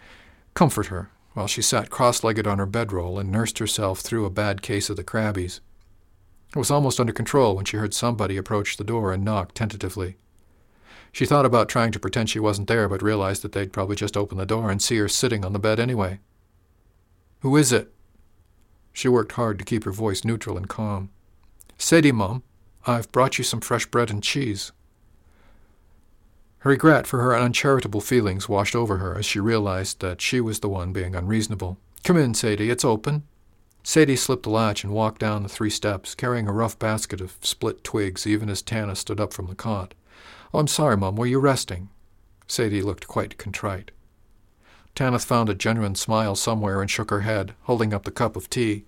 comfort 0.55 0.87
her 0.87 1.11
while 1.35 1.47
she 1.47 1.63
sat 1.63 1.91
cross 1.91 2.25
legged 2.25 2.47
on 2.47 2.59
her 2.59 2.67
bedroll 2.67 3.19
and 3.19 3.31
nursed 3.31 3.59
herself 3.59 4.01
through 4.01 4.25
a 4.25 4.31
bad 4.31 4.63
case 4.63 4.89
of 4.89 4.97
the 4.97 5.05
crabbies. 5.05 5.61
It 6.55 6.59
was 6.59 6.71
almost 6.71 7.01
under 7.01 7.13
control 7.13 7.57
when 7.57 7.65
she 7.65 7.79
heard 7.79 7.93
somebody 7.93 8.37
approach 8.37 8.77
the 8.77 8.85
door 8.85 9.13
and 9.13 9.25
knock 9.25 9.55
tentatively. 9.55 10.17
She 11.11 11.27
thought 11.27 11.47
about 11.47 11.69
trying 11.69 11.91
to 11.93 11.99
pretend 11.99 12.31
she 12.31 12.39
wasn't 12.39 12.69
there, 12.69 12.89
but 12.89 13.03
realized 13.03 13.43
that 13.43 13.53
they'd 13.53 13.73
probably 13.73 13.97
just 13.97 14.17
open 14.17 14.39
the 14.39 14.47
door 14.47 14.71
and 14.71 14.81
see 14.81 14.97
her 14.99 15.09
sitting 15.09 15.45
on 15.45 15.53
the 15.53 15.59
bed 15.59 15.81
anyway. 15.81 16.21
Who 17.41 17.57
is 17.57 17.73
it? 17.73 17.93
She 18.93 19.09
worked 19.09 19.33
hard 19.33 19.59
to 19.59 19.65
keep 19.65 19.83
her 19.85 19.91
voice 19.91 20.25
neutral 20.25 20.57
and 20.57 20.69
calm. 20.69 21.11
Sadie, 21.77 22.13
Mum, 22.13 22.45
I've 22.87 23.11
brought 23.11 23.37
you 23.37 23.45
some 23.45 23.61
fresh 23.61 23.87
bread 23.87 24.11
and 24.11 24.23
cheese. 24.23 24.71
Her 26.59 26.71
regret 26.71 27.07
for 27.07 27.21
her 27.21 27.37
uncharitable 27.37 28.01
feelings 28.01 28.49
washed 28.49 28.77
over 28.77 28.99
her 28.99 29.19
as 29.19 29.27
she 29.27 29.41
realized 29.41 30.01
that 30.01 30.21
she 30.21 30.41
was 30.41 30.61
the 30.61 30.69
one 30.69 30.93
being 30.93 31.17
unreasonable. 31.17 31.79
Come 32.05 32.17
in, 32.17 32.33
Sadie, 32.33 32.71
it's 32.71 32.85
open. 32.85 33.25
Sadie 33.87 34.17
slipped 34.17 34.45
the 34.45 34.51
latch 34.51 34.83
and 34.83 34.95
walked 34.95 35.21
down 35.21 35.43
the 35.43 35.49
three 35.49 35.69
steps, 35.69 36.15
carrying 36.15 36.49
a 36.49 36.53
rough 36.53 36.79
basket 36.79 37.21
of 37.21 37.37
split 37.43 37.85
twigs 37.85 38.27
even 38.27 38.49
as 38.49 38.63
Tanyth 38.63 38.97
stood 38.97 39.21
up 39.21 39.35
from 39.35 39.47
the 39.47 39.55
cot. 39.55 39.93
Oh, 40.55 40.59
I'm 40.59 40.69
sorry, 40.69 40.97
Mum, 40.97 41.17
were 41.17 41.27
you 41.27 41.39
resting? 41.39 41.91
Sadie 42.47 42.81
looked 42.81 43.07
quite 43.07 43.37
contrite. 43.37 43.91
Tanyth 44.97 45.27
found 45.27 45.51
a 45.51 45.55
genuine 45.55 45.97
smile 45.97 46.35
somewhere 46.35 46.81
and 46.81 46.91
shook 46.91 47.11
her 47.11 47.21
head, 47.21 47.55
holding 47.65 47.93
up 47.93 48.05
the 48.05 48.11
cup 48.11 48.37
of 48.37 48.49
tea. 48.49 48.85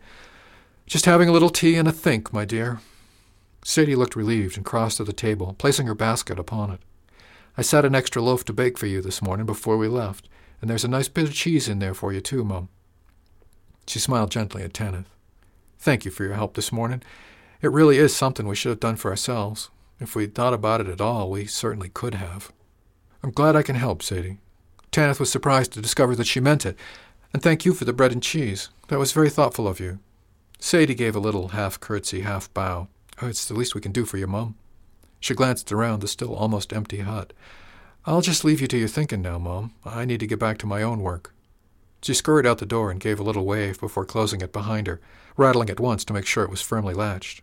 Just 0.86 1.04
having 1.04 1.28
a 1.28 1.32
little 1.32 1.50
tea 1.50 1.74
and 1.76 1.86
a 1.86 1.92
think, 1.92 2.32
my 2.32 2.46
dear. 2.46 2.80
Sadie 3.64 3.96
looked 3.96 4.16
relieved 4.16 4.56
and 4.56 4.64
crossed 4.64 4.96
to 4.96 5.04
the 5.04 5.12
table, 5.12 5.54
placing 5.58 5.88
her 5.88 5.94
basket 5.94 6.38
upon 6.38 6.70
it. 6.70 6.80
I 7.58 7.62
set 7.62 7.84
an 7.84 7.94
extra 7.94 8.22
loaf 8.22 8.46
to 8.46 8.54
bake 8.54 8.78
for 8.78 8.86
you 8.86 9.02
this 9.02 9.20
morning 9.20 9.44
before 9.44 9.76
we 9.76 9.88
left, 9.88 10.26
and 10.62 10.70
there's 10.70 10.84
a 10.84 10.88
nice 10.88 11.08
bit 11.08 11.24
of 11.24 11.34
cheese 11.34 11.68
in 11.68 11.80
there 11.80 11.94
for 11.94 12.14
you, 12.14 12.22
too, 12.22 12.44
Mum. 12.44 12.70
She 13.86 13.98
smiled 13.98 14.30
gently 14.30 14.62
at 14.62 14.72
Tanyth. 14.72 15.06
Thank 15.78 16.04
you 16.04 16.10
for 16.10 16.24
your 16.24 16.34
help 16.34 16.54
this 16.54 16.72
morning. 16.72 17.02
It 17.62 17.72
really 17.72 17.98
is 17.98 18.14
something 18.14 18.46
we 18.46 18.56
should 18.56 18.70
have 18.70 18.80
done 18.80 18.96
for 18.96 19.10
ourselves. 19.10 19.70
If 20.00 20.14
we'd 20.14 20.34
thought 20.34 20.54
about 20.54 20.80
it 20.80 20.88
at 20.88 21.00
all, 21.00 21.30
we 21.30 21.46
certainly 21.46 21.88
could 21.88 22.14
have. 22.14 22.52
I'm 23.22 23.30
glad 23.30 23.56
I 23.56 23.62
can 23.62 23.76
help, 23.76 24.02
Sadie. 24.02 24.38
Tanyth 24.92 25.20
was 25.20 25.30
surprised 25.30 25.72
to 25.72 25.80
discover 25.80 26.14
that 26.16 26.26
she 26.26 26.40
meant 26.40 26.66
it. 26.66 26.76
And 27.32 27.42
thank 27.42 27.64
you 27.64 27.74
for 27.74 27.84
the 27.84 27.92
bread 27.92 28.12
and 28.12 28.22
cheese. 28.22 28.70
That 28.88 28.98
was 28.98 29.12
very 29.12 29.30
thoughtful 29.30 29.68
of 29.68 29.80
you. 29.80 29.98
Sadie 30.58 30.94
gave 30.94 31.14
a 31.14 31.20
little 31.20 31.48
half 31.48 31.78
curtsy, 31.80 32.22
half 32.22 32.52
bow. 32.54 32.88
Oh, 33.20 33.28
it's 33.28 33.46
the 33.46 33.54
least 33.54 33.74
we 33.74 33.80
can 33.80 33.92
do 33.92 34.04
for 34.04 34.16
you, 34.16 34.26
Mum. 34.26 34.54
She 35.20 35.34
glanced 35.34 35.72
around 35.72 36.00
the 36.00 36.08
still 36.08 36.34
almost 36.34 36.72
empty 36.72 37.00
hut. 37.00 37.32
I'll 38.04 38.20
just 38.20 38.44
leave 38.44 38.60
you 38.60 38.66
to 38.68 38.78
your 38.78 38.88
thinking 38.88 39.22
now, 39.22 39.38
Mum. 39.38 39.74
I 39.84 40.04
need 40.04 40.20
to 40.20 40.26
get 40.26 40.38
back 40.38 40.58
to 40.58 40.66
my 40.66 40.82
own 40.82 41.00
work. 41.00 41.34
She 42.02 42.14
scurried 42.14 42.46
out 42.46 42.58
the 42.58 42.66
door 42.66 42.90
and 42.90 43.00
gave 43.00 43.18
a 43.18 43.24
little 43.24 43.44
wave 43.44 43.80
before 43.80 44.04
closing 44.04 44.40
it 44.40 44.52
behind 44.52 44.86
her, 44.86 45.00
rattling 45.36 45.68
it 45.68 45.80
once 45.80 46.04
to 46.04 46.12
make 46.12 46.26
sure 46.26 46.44
it 46.44 46.50
was 46.50 46.62
firmly 46.62 46.94
latched. 46.94 47.42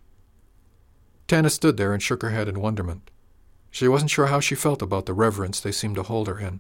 Tanyth 1.28 1.52
stood 1.52 1.78
there 1.78 1.94
and 1.94 2.02
shook 2.02 2.22
her 2.22 2.30
head 2.30 2.48
in 2.48 2.62
wonderment. 2.62 3.10
She 3.72 3.88
wasn't 3.88 4.12
sure 4.12 4.28
how 4.28 4.40
she 4.40 4.56
felt 4.56 4.82
about 4.82 5.06
the 5.06 5.14
reverence 5.14 5.60
they 5.60 5.72
seemed 5.72 5.96
to 5.96 6.04
hold 6.04 6.28
her 6.28 6.40
in. 6.40 6.60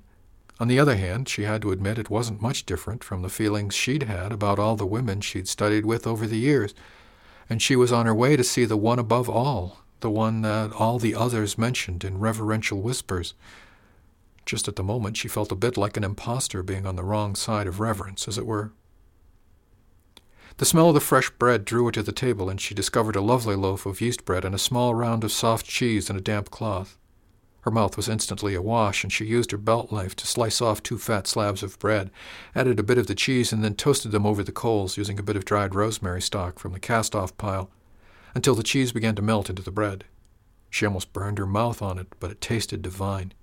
On 0.60 0.67
the 0.67 0.79
other 0.79 0.95
hand, 0.95 1.29
she 1.29 1.43
had 1.43 1.62
to 1.62 1.71
admit 1.71 1.97
it 1.99 2.10
wasn't 2.10 2.41
much 2.41 2.65
different 2.65 3.03
from 3.03 3.21
the 3.21 3.29
feelings 3.29 3.75
she'd 3.75 4.03
had 4.03 4.32
about 4.32 4.60
all 4.60 4.75
the 4.75 4.86
women 4.86 5.21
she'd 5.21 5.47
studied 5.47 5.86
with 5.86 6.08
over 6.08 6.25
the 6.27 6.38
years, 6.38 6.73
and 7.49 7.62
she 7.62 7.75
was 7.75 7.91
on 7.91 8.06
her 8.06 8.15
way 8.15 8.36
to 8.36 8.43
see 8.43 8.65
the 8.65 8.77
one 8.77 8.99
above 8.99 9.29
all, 9.29 9.79
the 9.99 10.10
one 10.10 10.41
that 10.41 10.71
all 10.73 10.99
the 10.99 11.15
others 11.15 11.58
mentioned 11.58 12.03
in 12.03 12.19
reverential 12.19 12.82
whispers. 12.82 13.34
Just 14.45 14.67
at 14.67 14.75
the 14.75 14.84
moment, 14.84 15.17
she 15.17 15.27
felt 15.27 15.51
a 15.51 15.56
bit 15.56 15.77
like 15.77 15.97
an 15.97 16.03
impostor 16.03 16.63
being 16.63 16.86
on 16.86 16.95
the 16.95 17.03
wrong 17.03 17.36
side 17.36 17.67
of 17.67 17.79
reverence, 17.79 18.27
as 18.27 18.38
it 18.38 18.45
were. 18.45 18.71
The 20.58 20.65
smell 20.65 20.89
of 20.89 20.93
the 20.93 20.99
fresh 20.99 21.29
bread 21.32 21.65
drew 21.65 21.86
her 21.86 21.91
to 21.93 22.03
the 22.03 22.12
table, 22.12 22.49
and 22.49 22.62
she 22.62 22.75
discovered 22.75 23.15
a 23.15 23.21
lovely 23.21 23.56
loaf 23.56 23.86
of 23.86 24.01
yeast 24.01 24.25
bread 24.25 24.45
and 24.45 24.53
a 24.53 24.60
small 24.60 24.93
round 24.93 25.23
of 25.23 25.32
soft 25.32 25.65
cheese 25.65 26.10
in 26.10 26.15
a 26.15 26.21
damp 26.21 26.51
cloth. 26.51 26.97
Her 27.62 27.71
mouth 27.71 27.95
was 27.95 28.10
instantly 28.10 28.53
awash, 28.53 29.03
and 29.03 29.12
she 29.12 29.25
used 29.25 29.51
her 29.51 29.58
belt 29.58 29.91
knife 29.91 30.15
to 30.17 30.27
slice 30.27 30.62
off 30.62 30.84
two 30.84 30.97
fat 30.97 31.27
slabs 31.27 31.63
of 31.63 31.79
bread, 31.79 32.12
added 32.53 32.77
a 32.77 32.84
bit 32.84 32.97
of 32.97 33.08
the 33.08 33.15
cheese, 33.15 33.53
and 33.53 33.63
then 33.63 33.73
toasted 33.73 34.12
them 34.12 34.25
over 34.25 34.43
the 34.43 34.51
coals 34.51 34.97
using 34.97 35.17
a 35.17 35.23
bit 35.23 35.38
of 35.38 35.45
dried 35.45 35.73
rosemary 35.73 36.21
stalk 36.21 36.60
from 36.60 36.73
the 36.73 36.79
cast 36.79 37.15
off 37.15 37.36
pile 37.38 37.71
until 38.36 38.56
the 38.56 38.63
cheese 38.63 38.91
began 38.91 39.15
to 39.15 39.21
melt 39.21 39.49
into 39.49 39.62
the 39.62 39.71
bread. 39.71 40.03
She 40.69 40.86
almost 40.86 41.13
burned 41.13 41.38
her 41.38 41.45
mouth 41.45 41.82
on 41.82 41.97
it, 41.97 42.08
but 42.19 42.32
it 42.32 42.41
tasted 42.41 42.82
divine. 42.82 43.34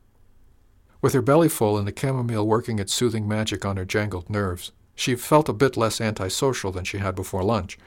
With 1.02 1.14
her 1.14 1.22
belly 1.22 1.48
full 1.48 1.78
and 1.78 1.88
the 1.88 1.98
chamomile 1.98 2.46
working 2.46 2.78
its 2.78 2.92
soothing 2.92 3.26
magic 3.26 3.64
on 3.64 3.76
her 3.76 3.84
jangled 3.84 4.28
nerves, 4.28 4.72
she 4.94 5.14
felt 5.14 5.48
a 5.48 5.54
bit 5.54 5.76
less 5.76 6.00
antisocial 6.00 6.72
than 6.72 6.84
she 6.84 6.98
had 6.98 7.14
before 7.14 7.42
lunch. 7.42 7.78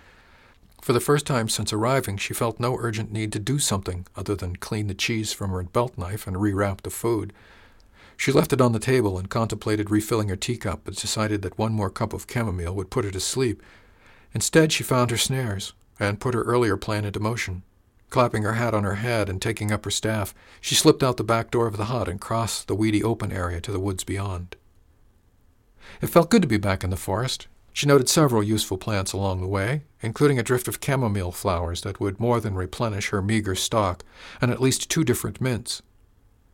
For 0.81 0.93
the 0.93 0.99
first 0.99 1.25
time 1.27 1.47
since 1.47 1.71
arriving, 1.71 2.17
she 2.17 2.33
felt 2.33 2.59
no 2.59 2.77
urgent 2.79 3.11
need 3.11 3.31
to 3.33 3.39
do 3.39 3.59
something 3.59 4.07
other 4.15 4.35
than 4.35 4.55
clean 4.55 4.87
the 4.87 4.93
cheese 4.93 5.31
from 5.31 5.51
her 5.51 5.63
belt 5.63 5.97
knife 5.97 6.27
and 6.27 6.35
rewrap 6.35 6.81
the 6.81 6.89
food. 6.89 7.31
She 8.17 8.31
left 8.31 8.51
it 8.51 8.61
on 8.61 8.73
the 8.73 8.79
table 8.79 9.17
and 9.17 9.29
contemplated 9.29 9.91
refilling 9.91 10.29
her 10.29 10.35
teacup, 10.35 10.81
but 10.83 10.95
decided 10.95 11.41
that 11.41 11.57
one 11.57 11.71
more 11.71 11.89
cup 11.89 12.13
of 12.13 12.25
chamomile 12.29 12.75
would 12.75 12.89
put 12.89 13.05
her 13.05 13.11
to 13.11 13.19
sleep. 13.19 13.61
Instead, 14.33 14.71
she 14.71 14.83
found 14.83 15.11
her 15.11 15.17
snares 15.17 15.73
and 15.99 16.19
put 16.19 16.33
her 16.33 16.43
earlier 16.43 16.77
plan 16.77 17.05
into 17.05 17.19
motion. 17.19 17.63
Clapping 18.13 18.43
her 18.43 18.53
hat 18.53 18.75
on 18.75 18.83
her 18.83 18.97
head 18.97 19.27
and 19.27 19.41
taking 19.41 19.71
up 19.71 19.85
her 19.85 19.89
staff, 19.89 20.35
she 20.61 20.75
slipped 20.75 21.01
out 21.01 21.17
the 21.17 21.23
back 21.23 21.49
door 21.49 21.65
of 21.65 21.77
the 21.77 21.85
hut 21.85 22.07
and 22.07 22.21
crossed 22.21 22.67
the 22.67 22.75
weedy 22.75 23.03
open 23.03 23.31
area 23.31 23.59
to 23.59 23.71
the 23.71 23.79
woods 23.79 24.03
beyond. 24.03 24.55
It 25.99 26.11
felt 26.11 26.29
good 26.29 26.43
to 26.43 26.47
be 26.47 26.57
back 26.57 26.83
in 26.83 26.91
the 26.91 26.95
forest, 26.95 27.47
she 27.73 27.87
noted 27.87 28.07
several 28.07 28.43
useful 28.43 28.77
plants 28.77 29.13
along 29.13 29.41
the 29.41 29.47
way, 29.47 29.81
including 30.03 30.37
a 30.37 30.43
drift 30.43 30.67
of 30.67 30.77
chamomile 30.79 31.31
flowers 31.31 31.81
that 31.81 31.99
would 31.99 32.19
more 32.19 32.39
than 32.39 32.53
replenish 32.53 33.09
her 33.09 33.23
meager 33.23 33.55
stock, 33.55 34.05
and 34.39 34.51
at 34.51 34.61
least 34.61 34.91
two 34.91 35.03
different 35.03 35.41
mints. 35.41 35.81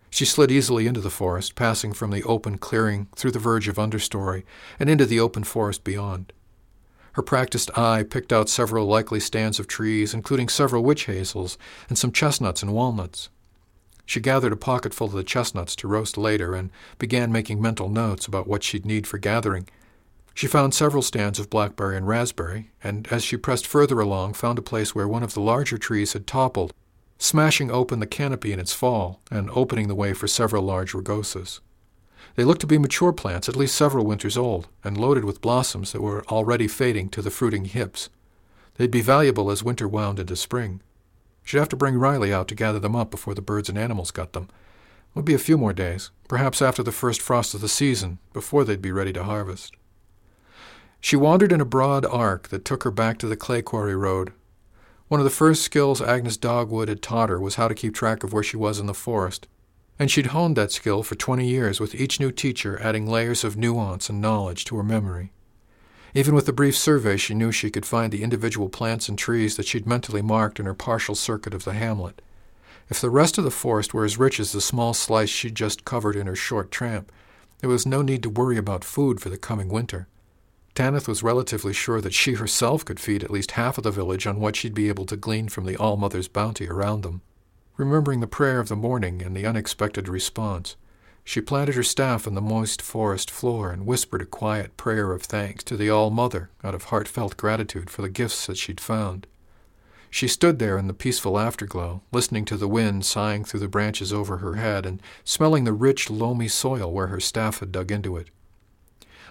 She 0.10 0.24
slid 0.24 0.52
easily 0.52 0.88
into 0.88 1.02
the 1.02 1.10
forest, 1.10 1.56
passing 1.56 1.92
from 1.92 2.12
the 2.12 2.24
open 2.24 2.58
clearing 2.58 3.10
through 3.18 3.32
the 3.32 3.38
verge 3.38 3.68
of 3.68 3.76
understory 3.76 4.46
and 4.80 4.90
into 4.90 5.06
the 5.06 5.20
open 5.20 5.44
forest 5.44 5.84
beyond. 5.84 6.32
Her 7.14 7.22
practiced 7.22 7.78
eye 7.78 8.04
picked 8.04 8.32
out 8.32 8.50
several 8.50 8.86
likely 8.86 9.20
stands 9.20 9.60
of 9.60 9.68
trees, 9.68 10.14
including 10.14 10.50
several 10.50 10.84
witch 10.84 11.06
hazels 11.06 11.58
and 11.88 11.98
some 11.98 12.12
chestnuts 12.12 12.62
and 12.62 12.74
walnuts. 12.74 13.30
She 14.06 14.20
gathered 14.20 14.54
a 14.54 14.58
pocketful 14.58 15.08
of 15.08 15.14
the 15.14 15.24
chestnuts 15.24 15.76
to 15.78 15.88
roast 15.88 16.18
later 16.18 16.56
and 16.56 16.72
began 16.98 17.32
making 17.32 17.62
mental 17.62 17.90
notes 17.90 18.26
about 18.26 18.48
what 18.48 18.64
she'd 18.64 18.86
need 18.86 19.06
for 19.06 19.18
gathering 19.18 19.68
she 20.40 20.48
found 20.48 20.74
several 20.74 21.02
stands 21.02 21.38
of 21.38 21.50
blackberry 21.50 21.98
and 21.98 22.08
raspberry, 22.08 22.72
and 22.82 23.10
as 23.12 23.26
she 23.26 23.36
pressed 23.36 23.68
further 23.68 24.00
along, 24.00 24.36
found 24.36 24.58
a 24.58 24.62
place 24.62 24.96
where 24.96 25.06
one 25.06 25.22
of 25.22 25.34
the 25.34 25.42
larger 25.42 25.78
trees 25.78 26.14
had 26.14 26.26
toppled, 26.26 26.74
smashing 27.18 27.70
open 27.70 28.00
the 28.00 28.08
canopy 28.08 28.54
in 28.54 28.60
its 28.60 28.72
fall 28.72 29.20
and 29.30 29.50
opening 29.50 29.90
the 29.90 29.96
way 29.96 30.14
for 30.14 30.28
several 30.28 30.64
large 30.64 30.94
rugosas. 30.94 31.60
They 32.40 32.46
looked 32.46 32.62
to 32.62 32.68
be 32.68 32.78
mature 32.78 33.12
plants, 33.12 33.50
at 33.50 33.58
least 33.58 33.76
several 33.76 34.06
winters 34.06 34.38
old, 34.38 34.70
and 34.82 34.98
loaded 34.98 35.26
with 35.26 35.42
blossoms 35.42 35.92
that 35.92 36.02
were 36.02 36.24
already 36.28 36.70
fading 36.70 37.10
to 37.10 37.22
the 37.22 37.30
fruiting 37.30 37.66
hips. 37.66 38.08
They'd 38.76 38.90
be 38.90 39.02
valuable 39.02 39.52
as 39.52 39.62
winter 39.62 39.90
wound 39.90 40.20
into 40.22 40.38
spring. 40.38 40.80
She'd 41.44 41.58
have 41.58 41.68
to 41.68 41.76
bring 41.76 41.98
Riley 41.98 42.32
out 42.32 42.48
to 42.48 42.56
gather 42.56 42.80
them 42.80 42.96
up 42.96 43.12
before 43.12 43.34
the 43.36 43.42
birds 43.42 43.68
and 43.68 43.78
animals 43.78 44.12
got 44.12 44.32
them. 44.32 44.44
It 44.44 45.16
would 45.16 45.26
be 45.26 45.34
a 45.34 45.38
few 45.38 45.58
more 45.58 45.74
days, 45.74 46.12
perhaps 46.30 46.62
after 46.62 46.82
the 46.82 46.94
first 46.94 47.22
frost 47.22 47.54
of 47.56 47.60
the 47.60 47.68
season, 47.68 48.20
before 48.32 48.64
they'd 48.64 48.82
be 48.82 48.94
ready 48.94 49.12
to 49.12 49.26
harvest. 49.26 49.76
She 51.02 51.18
wandered 51.18 51.52
in 51.52 51.60
a 51.60 51.66
broad 51.66 52.06
arc 52.06 52.48
that 52.48 52.64
took 52.64 52.84
her 52.84 52.92
back 52.92 53.18
to 53.18 53.28
the 53.28 53.36
clay 53.36 53.62
quarry 53.62 53.98
road. 53.98 54.32
One 55.10 55.20
of 55.20 55.26
the 55.26 55.30
first 55.30 55.62
skills 55.62 56.02
Agnes 56.02 56.38
Dogwood 56.38 56.88
had 56.88 57.02
taught 57.02 57.28
her 57.28 57.42
was 57.42 57.56
how 57.56 57.68
to 57.68 57.76
keep 57.76 57.94
track 57.94 58.24
of 58.24 58.32
where 58.32 58.44
she 58.44 58.56
was 58.56 58.80
in 58.80 58.86
the 58.86 58.94
forest, 58.94 59.46
and 60.00 60.10
she'd 60.10 60.28
honed 60.28 60.56
that 60.56 60.72
skill 60.72 61.04
for 61.04 61.16
twenty 61.16 61.46
years, 61.46 61.80
with 61.80 61.94
each 61.94 62.20
new 62.20 62.32
teacher 62.32 62.80
adding 62.82 63.06
layers 63.06 63.44
of 63.44 63.58
nuance 63.58 64.10
and 64.10 64.22
knowledge 64.22 64.64
to 64.66 64.78
her 64.78 64.84
memory. 64.84 65.32
Even 66.16 66.34
with 66.34 66.48
the 66.48 66.54
brief 66.54 66.76
survey, 66.76 67.18
she 67.18 67.36
knew 67.36 67.52
she 67.52 67.70
could 67.70 67.86
find 67.86 68.12
the 68.12 68.24
individual 68.24 68.70
plants 68.70 69.10
and 69.10 69.18
trees 69.18 69.58
that 69.58 69.68
she'd 69.68 69.86
mentally 69.86 70.22
marked 70.22 70.60
in 70.60 70.66
her 70.66 70.74
partial 70.74 71.14
circuit 71.14 71.54
of 71.54 71.66
the 71.66 71.74
hamlet. 71.74 72.22
If 72.90 73.00
the 73.02 73.12
rest 73.12 73.38
of 73.38 73.44
the 73.44 73.52
forest 73.52 73.94
were 73.94 74.06
as 74.06 74.18
rich 74.18 74.40
as 74.40 74.52
the 74.52 74.62
small 74.62 74.96
slice 74.96 75.30
she'd 75.30 75.54
just 75.54 75.86
covered 75.86 76.16
in 76.16 76.26
her 76.26 76.36
short 76.36 76.72
tramp, 76.72 77.12
there 77.60 77.70
was 77.70 77.86
no 77.86 78.02
need 78.02 78.24
to 78.24 78.30
worry 78.30 78.58
about 78.58 78.84
food 78.84 79.20
for 79.22 79.30
the 79.30 79.38
coming 79.38 79.70
winter. 79.70 80.08
Tanyth 80.74 81.08
was 81.08 81.22
relatively 81.22 81.74
sure 81.74 82.00
that 82.02 82.14
she 82.14 82.34
herself 82.34 82.86
could 82.86 83.00
feed 83.00 83.24
at 83.24 83.30
least 83.30 83.52
half 83.52 83.78
of 83.78 83.84
the 83.84 83.92
village 83.92 84.26
on 84.26 84.40
what 84.40 84.56
she'd 84.56 84.74
be 84.74 84.88
able 84.88 85.06
to 85.06 85.18
glean 85.18 85.50
from 85.50 85.66
the 85.66 85.76
All 85.76 85.98
Mother's 85.98 86.30
bounty 86.30 86.68
around 86.68 87.02
them. 87.02 87.22
Remembering 87.80 88.20
the 88.20 88.28
prayer 88.28 88.60
of 88.60 88.68
the 88.68 88.76
morning 88.76 89.22
and 89.22 89.34
the 89.34 89.46
unexpected 89.46 90.10
response, 90.10 90.76
she 91.24 91.40
planted 91.40 91.76
her 91.76 91.84
staff 91.84 92.28
on 92.28 92.36
the 92.36 92.42
moist 92.42 92.82
forest 92.82 93.32
floor 93.32 93.72
and 93.72 93.86
whispered 93.86 94.22
a 94.22 94.26
quiet 94.26 94.76
prayer 94.76 95.14
of 95.14 95.24
thanks 95.24 95.64
to 95.64 95.78
the 95.78 95.90
All 95.90 96.10
Mother 96.10 96.50
out 96.62 96.76
of 96.76 96.84
heartfelt 96.86 97.38
gratitude 97.38 97.90
for 97.90 98.02
the 98.02 98.10
gifts 98.10 98.48
that 98.48 98.58
she'd 98.58 98.82
found. 98.82 99.28
She 100.10 100.28
stood 100.28 100.60
there 100.60 100.78
in 100.78 100.88
the 100.88 100.94
peaceful 100.94 101.40
afterglow, 101.40 102.02
listening 102.12 102.44
to 102.46 102.58
the 102.58 102.68
wind 102.68 103.06
sighing 103.06 103.46
through 103.46 103.62
the 103.62 103.70
branches 103.70 104.12
over 104.12 104.40
her 104.40 104.56
head 104.56 104.86
and 104.86 105.02
smelling 105.24 105.64
the 105.64 105.72
rich, 105.72 106.10
loamy 106.10 106.50
soil 106.50 106.92
where 106.92 107.08
her 107.08 107.22
staff 107.22 107.62
had 107.62 107.72
dug 107.72 107.94
into 107.94 108.18
it. 108.18 108.28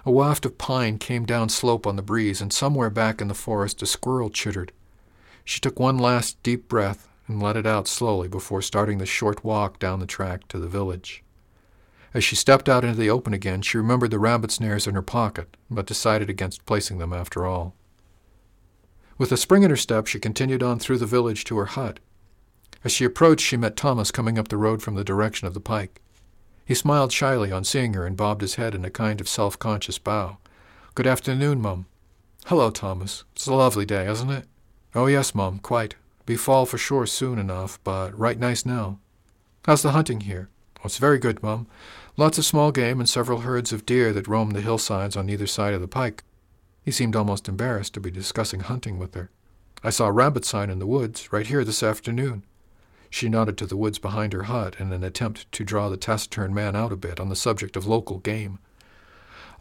A 0.06 0.11
waft 0.11 0.46
of 0.46 0.56
pine 0.56 0.96
came 0.96 1.26
down 1.26 1.50
slope 1.50 1.87
on 1.87 1.96
the 1.96 2.02
breeze, 2.02 2.40
and 2.40 2.50
somewhere 2.50 2.88
back 2.88 3.20
in 3.20 3.28
the 3.28 3.34
forest 3.34 3.82
a 3.82 3.87
squirrel 3.87 4.30
chittered. 4.30 4.72
She 5.44 5.61
took 5.61 5.78
one 5.78 5.98
last 5.98 6.42
deep 6.42 6.66
breath 6.66 7.08
and 7.28 7.42
let 7.42 7.56
it 7.56 7.66
out 7.66 7.86
slowly 7.86 8.26
before 8.26 8.62
starting 8.62 8.98
the 8.98 9.06
short 9.06 9.44
walk 9.44 9.78
down 9.78 10.00
the 10.00 10.06
track 10.06 10.48
to 10.48 10.58
the 10.58 10.66
village. 10.66 11.22
As 12.14 12.24
she 12.24 12.34
stepped 12.34 12.68
out 12.68 12.84
into 12.84 12.96
the 12.96 13.10
open 13.10 13.34
again, 13.34 13.62
she 13.62 13.76
remembered 13.76 14.10
the 14.10 14.18
rabbit 14.18 14.50
snares 14.50 14.86
in 14.86 14.94
her 14.94 15.02
pocket, 15.02 15.56
but 15.70 15.86
decided 15.86 16.30
against 16.30 16.64
placing 16.66 16.98
them 16.98 17.12
after 17.12 17.46
all. 17.46 17.74
With 19.18 19.30
a 19.30 19.36
spring 19.36 19.62
in 19.62 19.70
her 19.70 19.76
step, 19.76 20.06
she 20.06 20.18
continued 20.18 20.62
on 20.62 20.78
through 20.78 20.98
the 20.98 21.06
village 21.06 21.44
to 21.44 21.58
her 21.58 21.66
hut. 21.66 22.00
As 22.82 22.92
she 22.92 23.04
approached, 23.04 23.44
she 23.44 23.56
met 23.56 23.76
Thomas 23.76 24.10
coming 24.10 24.38
up 24.38 24.48
the 24.48 24.56
road 24.56 24.82
from 24.82 24.94
the 24.94 25.04
direction 25.04 25.46
of 25.46 25.54
the 25.54 25.60
pike. 25.60 26.00
He 26.64 26.74
smiled 26.74 27.12
shyly 27.12 27.50
on 27.50 27.64
seeing 27.64 27.94
her 27.94 28.06
and 28.06 28.16
bobbed 28.16 28.42
his 28.42 28.54
head 28.54 28.74
in 28.74 28.84
a 28.84 28.90
kind 28.90 29.20
of 29.20 29.28
self 29.28 29.58
conscious 29.58 29.98
bow. 29.98 30.38
Good 30.94 31.06
afternoon, 31.06 31.60
Mum. 31.60 31.86
Hello, 32.46 32.70
Thomas. 32.70 33.24
It's 33.34 33.46
a 33.46 33.54
lovely 33.54 33.84
day, 33.84 34.06
isn't 34.06 34.30
it? 34.30 34.46
Oh, 34.94 35.06
yes, 35.06 35.34
Mum, 35.34 35.58
quite. 35.58 35.96
Be 36.28 36.36
fall 36.36 36.66
for 36.66 36.76
sure 36.76 37.06
soon 37.06 37.38
enough, 37.38 37.82
but 37.84 38.16
right 38.18 38.38
nice 38.38 38.66
now. 38.66 38.98
How's 39.64 39.80
the 39.80 39.92
hunting 39.92 40.20
here? 40.20 40.50
Oh, 40.76 40.82
it's 40.84 40.98
very 40.98 41.18
good, 41.18 41.42
Mum. 41.42 41.66
Lots 42.18 42.36
of 42.36 42.44
small 42.44 42.70
game 42.70 43.00
and 43.00 43.08
several 43.08 43.40
herds 43.40 43.72
of 43.72 43.86
deer 43.86 44.12
that 44.12 44.28
roam 44.28 44.50
the 44.50 44.60
hillsides 44.60 45.16
on 45.16 45.30
either 45.30 45.46
side 45.46 45.72
of 45.72 45.80
the 45.80 45.88
pike. 45.88 46.24
He 46.84 46.90
seemed 46.90 47.16
almost 47.16 47.48
embarrassed 47.48 47.94
to 47.94 48.00
be 48.00 48.10
discussing 48.10 48.60
hunting 48.60 48.98
with 48.98 49.14
her. 49.14 49.30
I 49.82 49.88
saw 49.88 50.08
a 50.08 50.12
rabbit 50.12 50.44
sign 50.44 50.68
in 50.68 50.80
the 50.80 50.86
woods, 50.86 51.32
right 51.32 51.46
here 51.46 51.64
this 51.64 51.82
afternoon. 51.82 52.44
She 53.08 53.30
nodded 53.30 53.56
to 53.56 53.66
the 53.66 53.78
woods 53.78 53.98
behind 53.98 54.34
her 54.34 54.42
hut 54.42 54.76
in 54.78 54.92
an 54.92 55.04
attempt 55.04 55.50
to 55.52 55.64
draw 55.64 55.88
the 55.88 55.96
taciturn 55.96 56.52
man 56.52 56.76
out 56.76 56.92
a 56.92 56.96
bit 56.96 57.18
on 57.18 57.30
the 57.30 57.36
subject 57.36 57.74
of 57.74 57.86
local 57.86 58.18
game. 58.18 58.58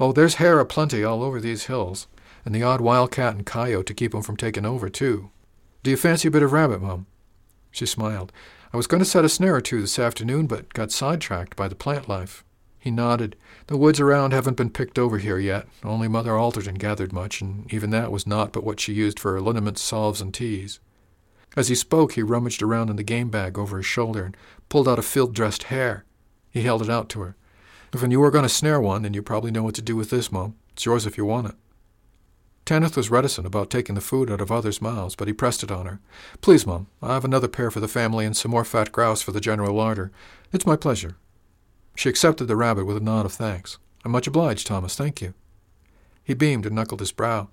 Oh, 0.02 0.12
there's 0.12 0.36
hare 0.36 0.60
aplenty 0.60 1.02
all 1.02 1.24
over 1.24 1.40
these 1.40 1.68
hills, 1.68 2.08
and 2.44 2.54
the 2.54 2.64
odd 2.64 2.82
wildcat 2.82 3.36
and 3.36 3.46
coyote 3.46 3.86
to 3.86 3.94
keep 3.94 4.14
'em 4.14 4.22
from 4.22 4.36
taking 4.36 4.66
over, 4.66 4.90
too. 4.90 5.32
Do 5.88 5.92
you 5.92 5.96
fancy 5.96 6.28
a 6.28 6.32
bit 6.32 6.44
of 6.44 6.52
rabbit, 6.52 6.82
Mum? 6.82 7.06
She 7.72 7.86
smiled. 7.86 8.34
I 8.74 8.76
was 8.76 8.88
going 8.88 9.00
to 9.00 9.06
set 9.06 9.24
a 9.24 9.30
snare 9.30 9.56
or 9.56 9.62
two 9.62 9.80
this 9.80 9.98
afternoon, 9.98 10.46
but 10.46 10.74
got 10.74 10.92
sidetracked 10.92 11.56
by 11.56 11.70
the 11.70 11.76
plant 11.76 12.10
life. 12.10 12.44
He 12.78 12.92
nodded. 12.92 13.38
The 13.68 13.78
woods 13.78 14.02
around 14.02 14.34
haven't 14.34 14.58
been 14.58 14.70
picked 14.70 15.00
over 15.00 15.18
here 15.18 15.40
yet. 15.40 15.66
Only 15.86 16.10
Mother 16.10 16.36
Alderton 16.36 16.76
gathered 16.76 17.14
much, 17.14 17.40
and 17.40 17.74
even 17.74 17.92
that 17.92 18.12
was 18.12 18.28
not 18.28 18.52
but 18.52 18.66
what 18.66 18.82
she 18.82 18.92
used 18.92 19.18
for 19.18 19.32
her 19.32 19.40
liniments, 19.40 19.82
salves, 19.82 20.20
and 20.20 20.34
teas. 20.34 20.82
As 21.56 21.70
he 21.70 21.76
spoke, 21.76 22.12
he 22.12 22.22
rummaged 22.22 22.62
around 22.62 22.90
in 22.90 22.98
the 22.98 23.02
game 23.02 23.30
bag 23.30 23.58
over 23.58 23.78
his 23.78 23.86
shoulder 23.86 24.26
and 24.26 24.36
pulled 24.68 24.90
out 24.90 25.00
a 25.00 25.02
field 25.02 25.34
dressed 25.34 25.64
hare. 25.72 26.04
He 26.52 26.64
held 26.64 26.82
it 26.82 26.90
out 26.90 27.08
to 27.12 27.22
her. 27.22 27.38
If 27.94 28.04
you 28.04 28.20
were 28.20 28.30
going 28.30 28.44
to 28.44 28.50
snare 28.50 28.82
one, 28.82 29.04
then 29.04 29.14
you 29.14 29.22
probably 29.22 29.52
know 29.52 29.64
what 29.64 29.76
to 29.76 29.82
do 29.82 29.96
with 29.96 30.10
this, 30.10 30.34
Mum. 30.34 30.56
It's 30.74 30.86
yours 30.86 31.06
if 31.06 31.18
you 31.18 31.24
want 31.24 31.48
it. 31.48 31.56
Tanyth 32.68 32.98
was 32.98 33.10
reticent 33.10 33.48
about 33.48 33.70
taking 33.70 33.96
the 33.96 34.02
food 34.02 34.30
out 34.30 34.42
of 34.42 34.52
others' 34.52 34.82
mouths, 34.82 35.16
but 35.16 35.30
he 35.30 35.34
pressed 35.34 35.64
it 35.64 35.72
on 35.72 35.86
her. 35.86 36.02
Please, 36.42 36.68
Mum, 36.68 36.88
I 37.02 37.14
have 37.14 37.24
another 37.24 37.48
pair 37.48 37.72
for 37.72 37.80
the 37.80 37.88
family 37.88 38.26
and 38.26 38.36
some 38.36 38.52
more 38.52 38.66
fat 38.66 38.92
grouse 38.92 39.22
for 39.22 39.32
the 39.32 39.40
general 39.40 39.74
larder. 39.74 40.12
It's 40.52 40.66
my 40.66 40.76
pleasure. 40.76 41.16
She 41.96 42.10
accepted 42.10 42.50
the 42.50 42.58
rabbit 42.58 42.84
with 42.84 42.98
a 42.98 43.00
nod 43.00 43.26
of 43.26 43.32
thanks. 43.32 43.78
I'm 44.04 44.12
much 44.12 44.28
obliged, 44.28 44.68
Thomas, 44.68 44.98
thank 44.98 45.22
you. 45.22 45.34
He 46.26 46.34
beamed 46.34 46.66
and 46.66 46.76
knuckled 46.76 47.00
his 47.00 47.14
brow. 47.14 47.48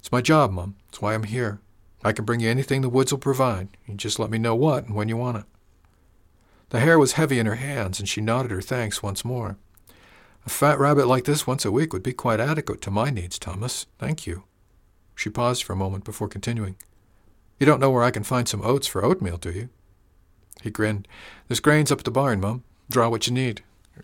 It's 0.00 0.12
my 0.12 0.20
job, 0.20 0.50
Mum. 0.50 0.76
It's 0.90 1.00
why 1.00 1.14
I'm 1.14 1.22
here. 1.22 1.62
I 2.04 2.12
can 2.12 2.26
bring 2.26 2.40
you 2.40 2.50
anything 2.50 2.82
the 2.82 2.90
woods 2.90 3.10
will 3.10 3.18
provide. 3.18 3.68
You 3.86 3.94
just 3.94 4.18
let 4.18 4.28
me 4.28 4.36
know 4.36 4.54
what 4.54 4.84
and 4.84 4.94
when 4.94 5.08
you 5.08 5.16
want 5.16 5.38
it. 5.38 5.44
The 6.68 6.80
hare 6.80 6.98
was 6.98 7.12
heavy 7.12 7.38
in 7.38 7.46
her 7.46 7.54
hands, 7.54 7.98
and 8.00 8.06
she 8.06 8.20
nodded 8.20 8.50
her 8.50 8.60
thanks 8.60 9.02
once 9.02 9.24
more. 9.24 9.56
A 10.44 10.50
fat 10.50 10.78
rabbit 10.78 11.06
like 11.06 11.24
this 11.24 11.46
once 11.46 11.64
a 11.64 11.72
week 11.72 11.94
would 11.94 12.02
be 12.02 12.12
quite 12.12 12.38
adequate 12.38 12.82
to 12.82 12.90
my 12.90 13.08
needs, 13.08 13.38
Thomas. 13.38 13.86
Thank 13.98 14.26
you. 14.26 14.44
She 15.18 15.30
paused 15.30 15.64
for 15.64 15.72
a 15.72 15.76
moment 15.76 16.04
before 16.04 16.28
continuing. 16.28 16.76
You 17.58 17.66
don't 17.66 17.80
know 17.80 17.90
where 17.90 18.04
I 18.04 18.12
can 18.12 18.22
find 18.22 18.46
some 18.46 18.62
oats 18.62 18.86
for 18.86 19.04
oatmeal, 19.04 19.36
do 19.36 19.50
you? 19.50 19.68
He 20.62 20.70
grinned. 20.70 21.08
There's 21.48 21.58
grains 21.58 21.90
up 21.90 21.98
at 21.98 22.04
the 22.04 22.12
barn, 22.12 22.40
Mum. 22.40 22.62
Draw 22.88 23.08
what 23.08 23.26
you 23.26 23.32
need. 23.32 23.62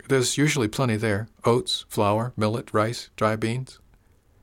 There's 0.09 0.37
usually 0.37 0.67
plenty 0.67 0.97
there 0.97 1.29
oats, 1.45 1.85
flour, 1.89 2.33
millet, 2.37 2.75
rice, 2.75 3.11
dry 3.15 3.37
beans. 3.37 3.79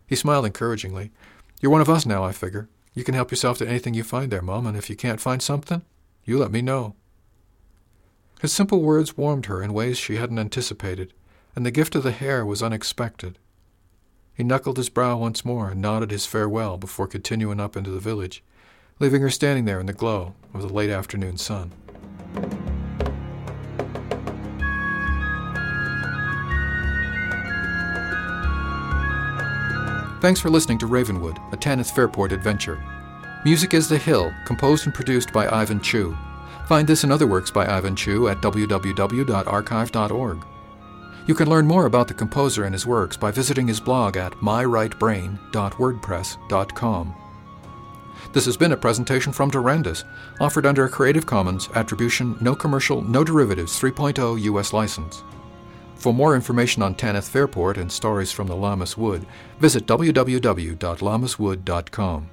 He 0.08 0.16
smiled 0.16 0.46
encouragingly. 0.46 1.12
You're 1.60 1.74
one 1.74 1.82
of 1.82 1.90
us 1.90 2.06
now, 2.06 2.24
I 2.24 2.32
figure. 2.32 2.70
You 2.94 3.04
can 3.04 3.16
help 3.16 3.32
yourself 3.32 3.58
to 3.58 3.68
anything 3.68 3.94
you 3.94 4.06
find 4.06 4.32
there, 4.32 4.42
Mum, 4.42 4.66
and 4.66 4.78
if 4.78 4.90
you 4.90 4.96
can't 4.96 5.20
find 5.20 5.42
something, 5.42 5.82
you 6.24 6.38
let 6.38 6.52
me 6.52 6.62
know. 6.62 6.96
His 8.40 8.54
simple 8.54 8.82
words 8.82 9.18
warmed 9.18 9.48
her 9.48 9.62
in 9.62 9.74
ways 9.74 9.98
she 9.98 10.16
hadn't 10.16 10.40
anticipated, 10.40 11.12
and 11.54 11.66
the 11.66 11.72
gift 11.72 11.96
of 11.96 12.04
the 12.04 12.14
hare 12.14 12.46
was 12.46 12.64
unexpected. 12.64 13.40
He 14.42 14.44
knuckled 14.44 14.78
his 14.78 14.90
brow 14.90 15.18
once 15.18 15.46
more 15.46 15.70
and 15.70 15.80
nodded 15.80 16.10
his 16.10 16.26
farewell 16.26 16.76
before 16.76 17.06
continuing 17.06 17.60
up 17.60 17.78
into 17.78 17.92
the 17.92 18.00
village, 18.00 18.44
leaving 19.00 19.22
her 19.22 19.30
standing 19.30 19.66
there 19.66 19.80
in 19.80 19.86
the 19.86 19.94
glow 19.94 20.34
of 20.52 20.64
the 20.64 20.74
late 20.74 20.90
afternoon 20.90 21.38
sun. 21.38 21.70
Thanks 30.22 30.40
for 30.40 30.50
listening 30.50 30.80
to 30.80 30.88
Ravenwood, 30.88 31.38
a 31.52 31.58
Tanyth 31.58 31.94
Fairport 31.94 32.32
adventure. 32.32 32.84
Music 33.46 33.76
is 33.76 33.90
The 33.90 34.00
Hill, 34.00 34.34
composed 34.46 34.88
and 34.88 34.96
produced 34.96 35.32
by 35.32 35.48
Ivan 35.48 35.82
Chew. 35.82 36.18
Find 36.66 36.88
this 36.88 37.04
and 37.04 37.14
other 37.14 37.28
works 37.28 37.52
by 37.52 37.68
Ivan 37.68 37.96
Chew 37.96 38.28
at 38.28 38.42
www.archive.org. 38.42 40.46
You 41.28 41.36
can 41.36 41.50
learn 41.50 41.68
more 41.68 41.86
about 41.86 42.08
the 42.08 42.14
composer 42.14 42.64
and 42.66 42.74
his 42.74 42.86
works 42.86 43.16
by 43.16 43.32
visiting 43.32 43.68
his 43.68 43.80
blog 43.80 44.18
at 44.18 44.34
myrightbrain.wordpress.com. 44.34 47.16
This 48.34 48.46
has 48.46 48.58
been 48.58 48.72
a 48.72 48.78
presentation 48.78 49.34
from 49.34 49.50
Durandus, 49.50 50.04
offered 50.40 50.66
under 50.66 50.86
a 50.86 50.90
Creative 50.90 51.26
Commons 51.26 51.70
Attribution 51.76 52.38
No 52.40 52.56
Commercial 52.56 53.02
No 53.02 53.24
Derivatives 53.24 53.80
3.0 53.80 54.42
U.S. 54.42 54.74
license. 54.74 55.24
For 55.96 56.14
more 56.14 56.36
information 56.36 56.82
on 56.82 56.96
Tanyth 56.96 57.30
Fairport 57.30 57.78
and 57.78 57.92
stories 57.92 58.32
from 58.32 58.48
the 58.48 58.56
Lammas 58.56 58.98
Wood, 58.98 59.26
visit 59.60 59.86
www.lammaswood.com. 59.86 62.30